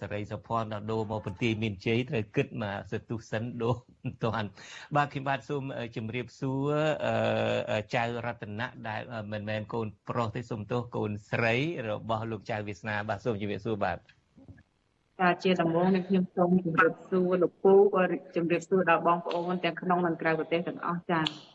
[0.00, 4.48] សេរីសុភ័ណ្ឌដល់ដូរមកបន្ទាយមានជ័យត្រូវគិតមកសទុះសិនដូរមិនទាន់
[4.96, 5.62] បាទខ្ញុំបាទសូម
[5.96, 6.70] ជម្រាបសួរ
[7.94, 9.00] ចៅរតនៈដែល
[9.32, 11.54] មិនមែនកូនប្រុសទេសូមទោសកូនស្រី
[11.88, 13.98] របស់លោកចៅវាសនាបាទសូមជម្រាបសួរបាទ
[15.20, 18.02] បាទជាដំបូងនេះខ្ញុំសូមជម្រាបសួរលោកពូក៏
[18.36, 21.49] ជម្រាបសួរដល់បងប្អូនទាំងក្នុងនិងក្រៅប្រទេសទាំងអស់ចា៎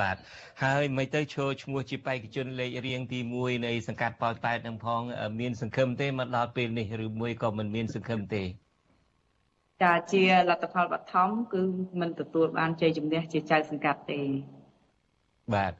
[0.00, 0.16] បាទ
[0.64, 5.02] ហើយមិនទៅឈរឈ្មោះជាបេក្ខជនលេខរៀងទី1នៃសង្កាត់ប៉ោយប៉ែតនឹងផង
[5.40, 8.44] មាន សង្ឃឹមទេមកដល់ពេលនេះឬមួយក៏មិនមានសង្ឃឹមទេ
[9.82, 11.62] ចាជាលទ្ធផលបឋមគឺ
[12.00, 14.20] មិនទទួលបានជ័យជំនះជាចៅសង្កាត់ទេ
[15.54, 15.72] បាទ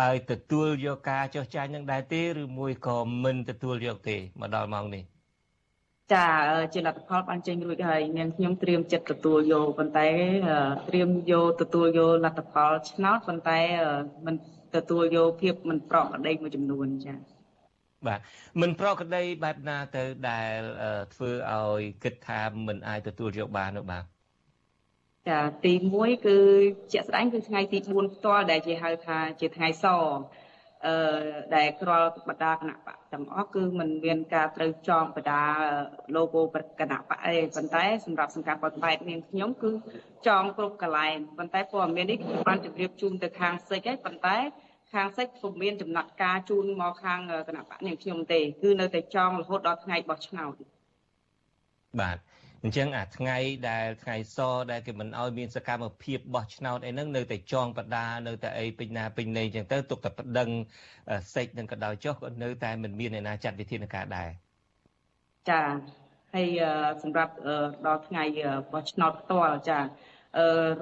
[0.00, 5.11] ហើយទទួលយកការចោះចាញ់នឹងដែរទេឬមួយក៏មិនទទួលយកទេមកដល់ម៉ោងនេះ
[6.12, 6.26] ចា
[6.72, 10.08] ជាលទ្ធផលបានចេញរួចហើយនាងខ្ញុំត្រៀមចិត្តទទួលយកប៉ុន្តែ
[10.88, 13.58] ត្រៀមយកទទួលយកលទ្ធផលឆ្នោតប៉ុន្តែ
[14.26, 14.34] មិន
[14.76, 17.14] ទទួលយកភាពមិនប្រក្រតីមួយចំនួនចា
[18.06, 18.20] បាទ
[18.60, 20.58] មិនប្រក្រតីបែបណាទៅដែល
[21.14, 24.04] ធ្វើឲ្យគិតថាមិនអាចទទួលយកបាននោះបាទ
[25.28, 26.38] ចាទី1គឺ
[26.92, 29.86] ជាក់ស្ដែងគឺថ្ងៃទី4ផ្ទាល់ដែលជាហៅថាជាថ្ងៃស
[30.86, 30.94] អឺ
[31.56, 35.42] ដែលក្រលបដាគណៈបកទាំងអស់គឺมันមានការត្រូវចងបដា
[36.16, 36.42] logo
[36.80, 39.70] គណៈបកអីប៉ុន្តែសម្រាប់សង្កាត់បតបែតនាងខ្ញុំគឺ
[40.26, 44.36] ចងគ្រប់កន្លែងប៉ុន្តែព័ត៌មាននេះខ្ញុំបានជម្រាបជូនទៅខាងសិចហើយប៉ុន្តែ
[44.92, 50.54] ខាងសិចពុំមានចំណាត់ការជូនមកខាងគណៈបកនាងខ្ញុំទេគឺនៅតែចងរហូតដល់ថ្ងៃបោះឆ្នោត
[52.00, 52.16] បាទ
[52.64, 53.36] អញ្ចឹងអាថ្ងៃ
[53.70, 54.38] ដែលថ្ងៃស
[54.70, 60.48] ដែលគេមិនអោយមានសកម្មភាពបោះឆ្នោតអីហ្នឹងនៅតែចងបដានៅតែអីពេញណាពេញណីអញ្ចឹងទៅទុកតែប្តឹង
[61.34, 64.28] សេចនឹងក៏ដោយចុះក៏នៅតែមិនមានអ្នកណាចាត់វិធានការដែរ
[65.50, 65.62] ចា
[66.34, 66.60] ហើយ
[67.02, 67.32] សម្រាប់
[67.86, 68.24] ដល់ថ្ងៃ
[68.72, 69.78] បោះឆ្នោតផ្ទាល់ចា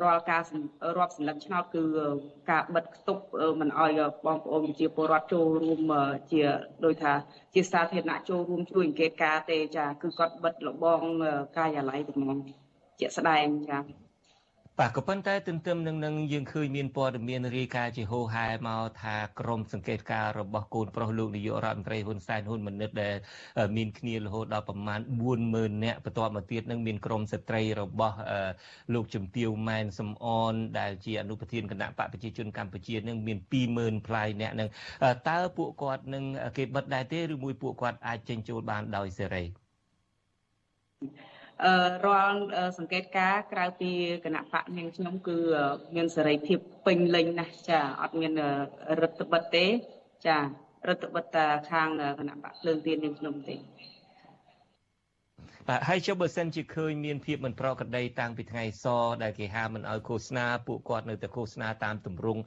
[0.03, 0.43] រាល់ការ
[0.99, 1.83] រាប់សន្លឹកឆ្នោតគឺ
[2.51, 3.23] ការបិទខ្ទប់
[3.61, 5.81] មិនអោយបងប្អូនជាពលរដ្ឋចូលរួម
[6.33, 6.43] ជា
[6.85, 7.13] ដោយថា
[7.55, 11.01] ជាសាធារណៈចូលរួមជួយអង្កេតការទេចាគឺគាត់បិទលបង
[11.57, 12.39] ការិយាល័យទាំងហ្នឹង
[13.01, 13.79] ជាក់ស្ដែងចា
[14.81, 23.15] បាទក៏ប៉ុន្តែទន្ទឹមនឹងនឹងយើងឃើញមានព័ត៌មានរាយការណ៍ជាហូហែមកថាក្រមសង្កេតការរបស់កូនប្រុសលោកនាយករដ្ឋមន្ត្រីហ៊ុនសែនហ៊ុនម៉ាណិតដែល
[23.77, 25.01] មានគ្នារហូតដល់ប្រមាណ
[25.41, 28.17] 40000នាក់បន្ទាប់មកទៀតនឹងមានក្រមស្ត្រីរបស់
[28.95, 33.39] លោកជំទាវម៉ែនសំអនដែលជាអនុប្រធានគណៈបកប្រជាជនកម្ពុជានឹងមាន
[33.73, 34.69] 20000ផ្លាយនាក់នឹង
[35.29, 36.25] តើពួកគាត់នឹង
[36.57, 39.45] គេបិទដែរទេឬមួយពួកគាត់អាចចេញចូលបានដោយសេរី
[42.07, 42.41] រាល់
[42.79, 43.91] សង្កេតការក្រៅពី
[44.25, 45.39] គណៈបកនាងខ្ញុំគឺ
[45.95, 48.33] មានសេរីភាពពេញលេញណាស់ចាអត់មាន
[49.01, 49.65] រដ្ឋបិទទេ
[50.27, 50.39] ចា
[50.89, 51.89] រដ្ឋបិទតាខាង
[52.19, 53.57] គណៈបកភ្លើងទៀននាងខ្ញុំទេ
[55.71, 58.87] បាទហើយចុះបើសិនជាឃើញមានភាពមិនប្រក្រតីតាំងពីថ្ងៃស
[59.23, 62.41] ដែលគេហាមមិនឲ្យឃោសនាពួកគាត់នៅតែឃោសនាតាមទម្រង់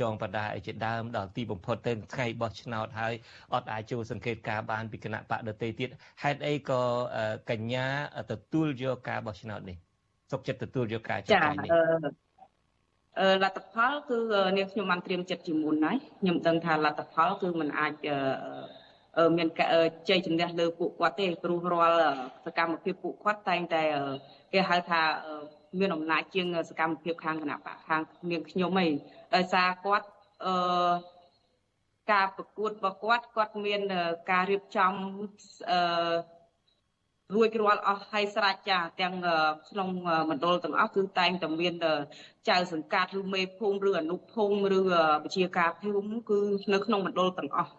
[0.00, 3.14] ចងបដាអីជាដើមដល់ទីបំផុតទៅថ្ងៃបោះឆ្នោតហើយ
[3.54, 5.88] អត់អាចចូលសង្កេតការបានពីគណៈបកដទៃទៀត
[6.22, 6.82] ហេតុអីក៏
[7.50, 7.86] កញ្ញា
[8.30, 9.76] ទទួលយកការបោះឆ្នោតនេះ
[10.32, 11.70] សុខចិត្តទទួលយកការចាត់នេះ
[13.20, 14.18] អឺលទ្ធផលគឺ
[14.56, 17.92] នាងខ្ញុំបានត្រៀមចិត្តជាមុនហើយខ្ញុំដឹងថាលទ្ធផលគឺมันអាច
[19.36, 19.48] មាន
[20.08, 21.98] ជ័យជំនះលើពួកគាត់ទេព្រោះរាល់
[22.44, 23.82] សកម្មភាពពួកគាត់តែងតែ
[24.52, 25.02] គេហៅថា
[25.78, 28.00] មានអំណាចជាងសកម្មភាពខាងគណៈបកខាង
[28.30, 28.88] នាងខ្ញុំអី
[29.34, 30.06] ដោយសារគាត់
[30.44, 30.54] អឺ
[32.12, 33.80] ការប្រកួតរបស់គាត់គាត់មាន
[34.30, 34.92] ការរៀបចំ
[35.70, 36.14] អឺ
[37.34, 39.14] រួចរាល់អស់ហើយស្រេចចាទាំង
[39.70, 39.88] ក្នុង
[40.30, 41.74] មណ្ឌលទាំងអស់គឺតែងតែមាន
[42.48, 44.80] ចៅសង្កាត់ឬមេភូមិឬអនុភូមិឬ
[45.24, 46.40] វិជាការភូមិគឺ
[46.72, 47.72] នៅក្នុងមណ្ឌលទាំងអស់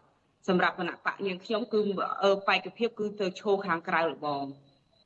[0.48, 1.80] សម្រាប់គណៈបកនាងខ្ញុំគឺ
[2.48, 4.44] បេក្ខភាពគឺទៅឈរខាងក្រៅរបង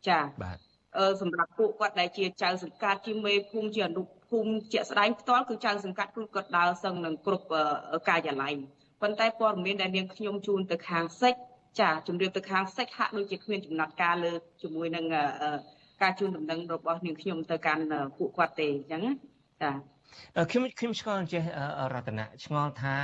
[0.08, 0.58] ចាបាទ
[0.98, 7.46] អឺសម្រាប់ពួកគាត់ដែលជាចៅសង្កាត់ជាមេភូមិជាអនុភូមិជាក់ស្ដែងផ្ទាល់គឺចៅសង្កាត់គឺគាត់ដើរសឹងនឹងគ្រប់
[8.10, 8.54] ការិយាល័យ
[9.02, 11.34] ប៉ុន្តែព័ត៌មានដែលនាងខ្ញុំជូនទៅខាងសិច
[11.82, 15.06] ចាជំរាបទៅខាងសេចហាក់ដូចជាគ្មានចំណាត់ការលើជាមួយនឹង
[16.02, 17.84] ការជូនដំណឹងរបស់នាងខ្ញុំទៅកាន់
[18.18, 19.04] ពួកគាត់ទេអញ្ចឹង
[19.62, 19.72] ចា
[20.52, 21.44] ខ្ញុំខ្ញុំឆ្ងល់ចេះ
[21.94, 22.96] រតនៈឆ្ងល់ថា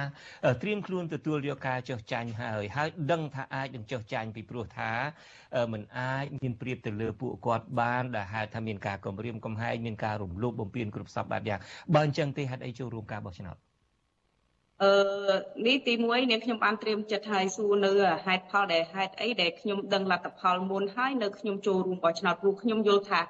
[0.61, 4.91] ត្រៀមខ្លួនទទួលយកការចុះចាញ់ហើយហើយដឹងថាអាចនឹងចុះចាញ់ពីព្រោះថា
[5.73, 11.59] มันអាចមានព្រៀបទៅលើពួកគាត់បានដែលហេតុថាមានការគំរាមកំហែងមានការរំលោភបំពានគ្រប់សពបែបយ៉ាង
[11.93, 13.57] បើអញ្ចឹងទេហេតុអីចូលរួមការបោះឆ្នោត
[14.83, 14.91] អឺ
[15.67, 17.91] នេះទី1នាងខ្ញុំបានត្រៀមចិត្តហើយសួរនៅ
[18.25, 23.21] ហេតុផលដែលហេតុអីដែលខ្ញុំដឹងលទ្ធផលមុនហើយនៅខ្ញុំចូលរួមបោះឆ្នោតព្រោះខ្ញុំយល់ថា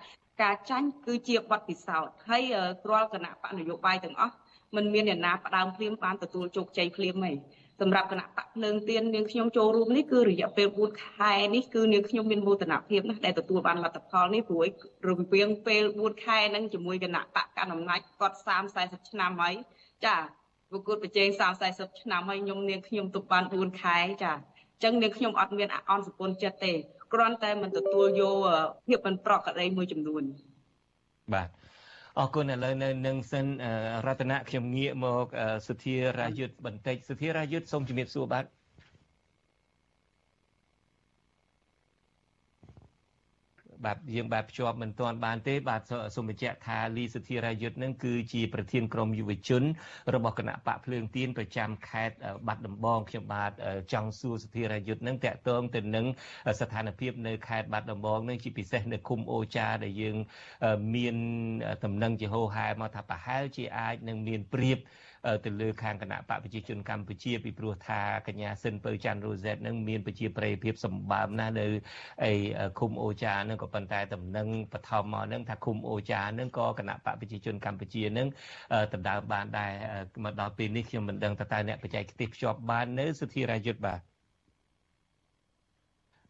[0.41, 2.43] ការចាញ់គឺជាបទពិសោធន៍ហើយ
[2.89, 4.36] រាល់គណៈបកនយោបាយទាំងអស់
[4.75, 7.31] มันមានអ្នកណាផ្ដើមភ្លាមបានទទួលជោគជ័យភ្លាមទេ
[7.81, 14.65] សម្រាប់គណៈបកភ្លើងទៀននាងខ្ញុំចូលរួមនេះគឺរយៈពេល4ខែនេះគឺនាងខ្ញុំមានមោទនភាពណាស់ដែលទទួលបានលទ្ធផលនេះព្រោះ
[15.07, 19.55] រវាងពេល4ខែហ្នឹងជាមួយគណៈបកកណ្ដាលអំណាចគាត់30 40ឆ្នាំហើយ
[20.05, 20.15] ចា
[20.71, 26.73] ប្រកួតប្រជែង30 40ឆ្នាំហើយខ្ញុំនាងខ្ញុំទុកបាន4ខែចាអញ្ចឹងនាងខ្ញុំអត់មានអន់សពុនចិត្តទេ
[27.14, 28.38] គ្រាន់តែមិនទទួលយក
[28.88, 30.24] ភាពមិនប្រក្រតីមួយចំនួន
[31.34, 31.49] បាទ
[32.20, 33.45] អរគុណឥឡូវនៅនឹងសិន
[34.05, 35.26] រតនៈខ្ញុំងាកមក
[35.68, 38.45] សុធារាយុទ្ធបន្តិចសុធារាយុទ្ធសូមជំរាបសួរបាទ
[43.86, 45.81] បាទយើងបាទភ្ជាប់មិនទាន់បានទេបាទ
[46.15, 49.63] សូមបញ្ជាក់ថាលីសុធិរាយុទ្ធនឹងគឺជាប្រធានក្រុមយុវជន
[50.15, 52.15] របស់គណៈបកភ្លើងទៀនប្រចាំខេត្ត
[52.47, 53.51] បាត់ដំបងខ្ញុំបាទ
[53.93, 56.05] ចង់សួរសុធិរាយុទ្ធនឹងតកតងទៅនឹង
[56.59, 60.17] ស្ថានភាពនៅខេត្តបាត់ដំបងនឹងជាពិសេសនៅឃុំអូចាដែលយើង
[60.95, 61.15] មាន
[61.84, 64.79] តំណែងជាហោហែមកថាប្រហែលជាអាចនឹងមានព្រៀប
[65.45, 71.67] ទៅលើខាងគណៈបកប្រជាជនកម្ពុជា ពីព្រោះថាកញ្ញាស៊ិនពៅច័ន្ទរ៉ូសែតនឹងមានប្រជាប្រិយភាពសម្បើមណាស់នៅ
[72.24, 72.34] អី
[72.80, 78.28] ឃុំអូចានឹងក៏ប៉ុន្តែតំណែងបឋមមកនឹងថាឃុំអូចានឹងក៏គណៈបកប្រជាជនកម្ពុជានឹង
[78.93, 79.71] ដណ្ដើមបានដែរ
[80.24, 84.12] មកដល់ពេលនេះខ្ញុំមិនដឹងថាតើអ្នកបច្ចេកទេសភ្ជាប់បាននៅសុធិរាយុទ្ធបាទ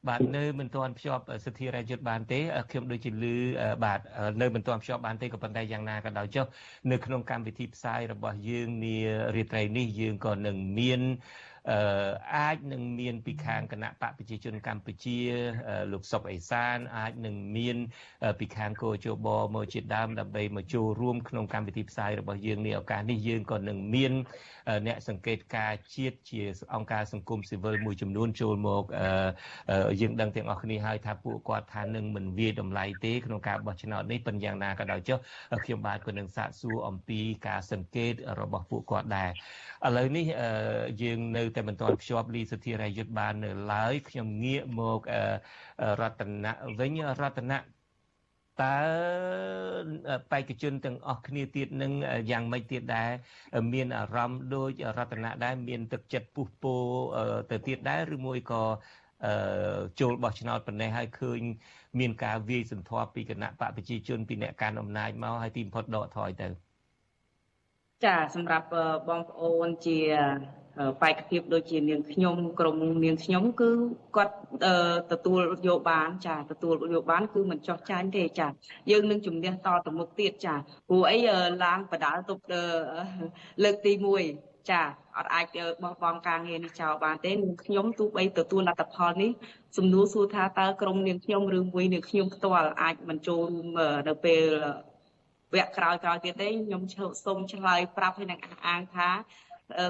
[0.08, 2.40] បាទនៅមិនទាន់ភ្ជាប់សិទ្ធិរាជយុទ្ធបានទេ
[2.70, 3.36] ខ្ញុំដូចជាលឺ
[3.86, 4.00] បាទ
[4.42, 6.46] នៅមិនទាន់ភ្ជាប់បានទេក៏ប៉ុន្តែយ៉ាងណាក៏ដោយចុះ
[6.92, 8.98] នៅក្នុងកម្មវិធីផ្សាយរបស់យើងនា
[9.36, 11.02] រាត្រីនេះយើងក៏នឹងមាន
[11.72, 15.20] អឺអាចនឹងមានពីខាងគណៈបកប្រជាជនកម្ពុជា
[15.92, 17.78] លោកសុកអេសានអាចនឹងមាន
[18.40, 24.14] ពីខាងគោជបមកជាដើមដើម្បីមកចូលរួមក្នុងកម្មវិធីផ្សាយរបស់យើងនេះឱកាសនេះយើងក៏នឹងមាន
[24.88, 26.42] អ្នកសង្កេតការជាតិជា
[26.76, 28.84] អង្គការសង្គមស៊ីវិលមួយចំនួនចូលមក
[30.02, 35.18] យើងដឹងទាំងអស់គ្នាហើយថាពួកគាត់ថានឹងមិនវាយតម្លៃទេក្នុងការបោះឆ្នោតនេះប៉ុន្តែយ៉ាងណាក៏ដោយចុះ
[35.66, 39.32] ខ្ញុំបាទក៏នឹងសាកសួរអំពីការសង្កេតរបស់ពួកគាត់ដែរ
[39.88, 40.26] ឥឡូវនេះ
[41.02, 45.00] យើងនៅតែមិនទាន់ភ្ជាប់លីសុធិរាយុទ្ធបាននៅឡើយខ្ញុំងាកមក
[46.02, 47.58] រតនៈវិញរតនៈ
[48.62, 48.78] តើ
[50.32, 51.92] បេក្ខជនទាំងអស់គ្នាទៀតនឹង
[52.32, 53.12] យ៉ាងម៉េចទៀតដែរ
[53.74, 56.76] មានអារម្មណ៍ដូចរតនៈដែរមានទឹកចិត្តពុះពោ
[57.52, 58.64] ទៅទៀតដែរឬមួយក៏
[60.00, 61.40] ចូលបោះឆ្នោតប៉ុណ្ណេះហើយឃើញ
[62.00, 66.48] មានការវាយសន្ធាប់ពីគណៈបកប្រជាជនពីអ្នកកាន់អំណាចមកហើយទីបំផុតដកថយទៅ
[68.06, 68.68] ចាសម្រាប់
[69.10, 70.00] បងប្អូនជា
[71.02, 73.70] បេក្ខភាពដូចជានាងខ្ញុំក្រុមនាងខ្ញុំគឺ
[74.16, 74.36] គាត់
[75.12, 78.48] ទទួលយកបានចាទទួលយកបានគឺមិនចោះចាញ់ទេចា
[78.92, 80.56] យើងនឹងជំនះតទៅមុខទៀតចា
[80.90, 81.18] ព្រោះអី
[81.64, 82.44] ឡើងបដាល់ទប់
[83.64, 83.94] លើកទី
[84.32, 84.82] 1ចា
[85.18, 85.46] អត់អាច
[85.84, 89.32] បោះបង់ការងារនេះចោលបានទេនាងខ្ញុំទោះបីទទួលលទ្ធផលនេះ
[89.78, 93.68] សំណួរសួរថាតើក្រុមនាងខ្ញុំឬមួយនាងខ្ញុំផ្ទាល់អាចមិនចូលរួម
[94.08, 94.44] នៅពេល
[95.54, 96.82] វគ្គក្រោយក្រោយទៀតទេខ្ញុំ
[97.26, 99.10] សូមឆ្លើយប្រាប់ឲ្យនឹងអះអាងថា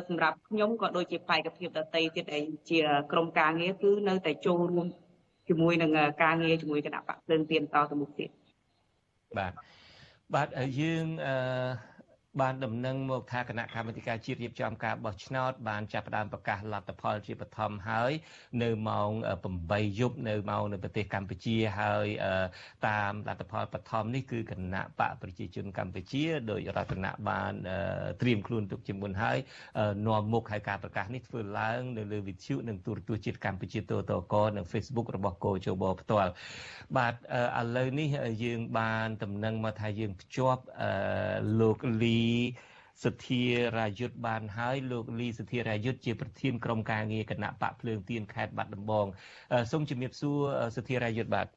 [0.08, 2.80] សម្រាប់ខ្ញុំក៏ដូចជាបេក្ខភាពដតីទៀតឯងជា
[3.12, 4.86] ក្រុមការងារគឺនៅតែចូលរួម
[5.50, 5.92] ជាមួយនឹង
[6.24, 8.30] ការងារជាមួយគណៈបកភ្លើងទៀនតទៅមុខទៀត
[9.38, 9.52] បាទ
[10.36, 10.48] បាទ
[10.80, 11.93] យើងអឺ
[12.42, 18.12] បានដំណឹងមកថាគណៈកម្មាធិការជាតិរៀបចំការបោះឆ្នោតបានចាប់ផ្ដើមប្រកាសលទ្ធផលជាបឋមហើយ
[18.64, 19.12] នៅម៉ោង
[19.54, 22.08] 8យប់នៅម៉ោងនៅប្រទេសកម្ពុជាហើយ
[22.88, 27.54] តាមលទ្ធផលបឋមនេះគឺគណៈបកប្រជាជនកម្ពុជាដោយរដ្ឋាភិបាលបាន
[28.22, 29.38] ត្រៀមខ្លួនទុកជាមុនហើយ
[30.08, 36.32] នាំមុខឲ្យការប្រកាសនេះធ្វើឡើងនៅលើវិទ្យុនិងទូរទស្សន៍ជាតិកម្ពុជាទូទៅកនិង Facebook របស់កោជបផ្ទាល់
[36.98, 37.14] បាទ
[37.60, 38.08] ឥឡូវនេះ
[38.44, 40.62] យើងបានតំណែងមកថាយើងភ្ជាប់
[41.62, 42.23] លោកលី
[43.06, 43.44] សធា
[43.78, 49.06] រាយុទ្ធបានហើយលោកលីសធារាយុទ្ធជាប្រធានក្រុមការងារគណៈបកភ្លើងទៀនខេត្តបាត់ដំបង
[49.72, 50.38] សូមជំរាបសួរ
[50.78, 51.48] សធារាយុទ្ធបាទ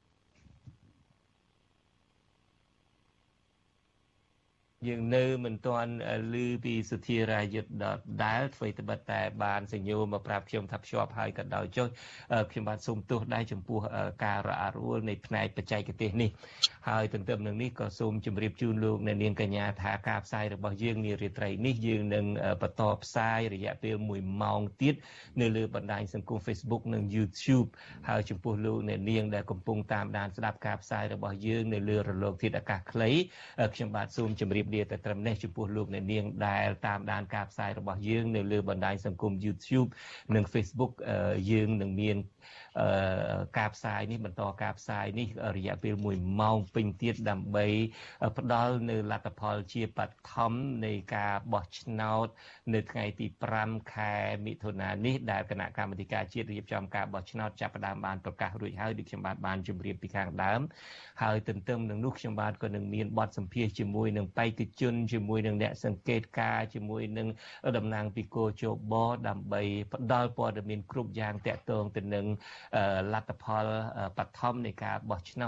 [4.85, 5.93] យើងនៅមិនទាន់
[6.33, 7.85] ឮពីសុធារាយុទ្ធដ
[8.24, 11.87] ដែលធ្វើត្បិតតែបានសញ្ញោមកប្រាប់ខ្ញុំថាភ្ជាប់ហើយក៏ដោយចុះ
[12.51, 13.79] ខ្ញុំបាទសូមទោសដែរចំពោះ
[14.24, 16.31] ការរអាក់រអួលនៃផ្នែកបច្ចេកទេសនេះ
[16.89, 22.24] ហើយទន្ទឹមនឹងនេះក៏សូមជម្រាបជូនលោកអ្នកនាងកញ្ញាថាការផ្សាយរបស់យើងនារាត្រីនេះយើងនឹង
[22.62, 24.95] បន្តផ្សាយរយៈពេល1ម៉ោងទៀត
[25.41, 27.68] នៅលើបណ្ដាញសង្គម Facebook និង YouTube
[28.09, 33.11] ហើយចំពោះលោកអ្នកនាងដែលកំពុងតាមដានស្ដាប់ការផ្សាយរបស់យើងនៅលើរលកធាតុអាកាសខ្លី
[33.74, 39.89] ខ្ញុំបាទសូមជម្រាបលាតែត្រឹមនេះចំពោះលោកអ្នកនាងដែលតាមដានការផ្សាយរបស់យើងនៅលើបណ្ដាញសង្គម YouTube
[40.35, 40.93] និង Facebook
[41.51, 42.17] យើងនឹងមាន
[43.59, 47.66] ការផ្សាយនេះបន្តការផ្សាយនេះរយៈពេល1ម៉ោងពេញទៀតដើម្បី
[48.38, 50.53] ផ្ដល់នៅលទ្ធផលជាបឋម
[50.84, 52.26] នៃការបោះឆ្នោត
[52.74, 53.26] នៅថ្ងៃទី
[53.61, 54.12] 5ខែ
[54.47, 60.61] មិថុនានេះដែលគណៈកម្មាធិការជាតិរៀបចំការបោះឆ្នោតចាប់ផ្ដើមបានប្រកាសរួចហើយដូចខ្ញុំបាទបានជម្រាបពីខាងដើម
[61.22, 67.28] ហើយទន្ទឹមនឹងនោះខ្ញុំបាទក៏នឹងមានបទសម្ភាសជាមួយនឹងបេក្ខជនជាមួយនឹងអ្នកសង្កេតការជាមួយនឹង
[67.76, 68.94] តំណាងពីគោជប
[69.28, 72.26] ដើម្បីផ្ដល់ព័ត៌មានគ្រប់យ៉ាងតាក់ទងទៅនឹង
[73.12, 73.66] លទ្ធផល
[74.18, 75.45] បឋមនៃការបោះឆ្នោត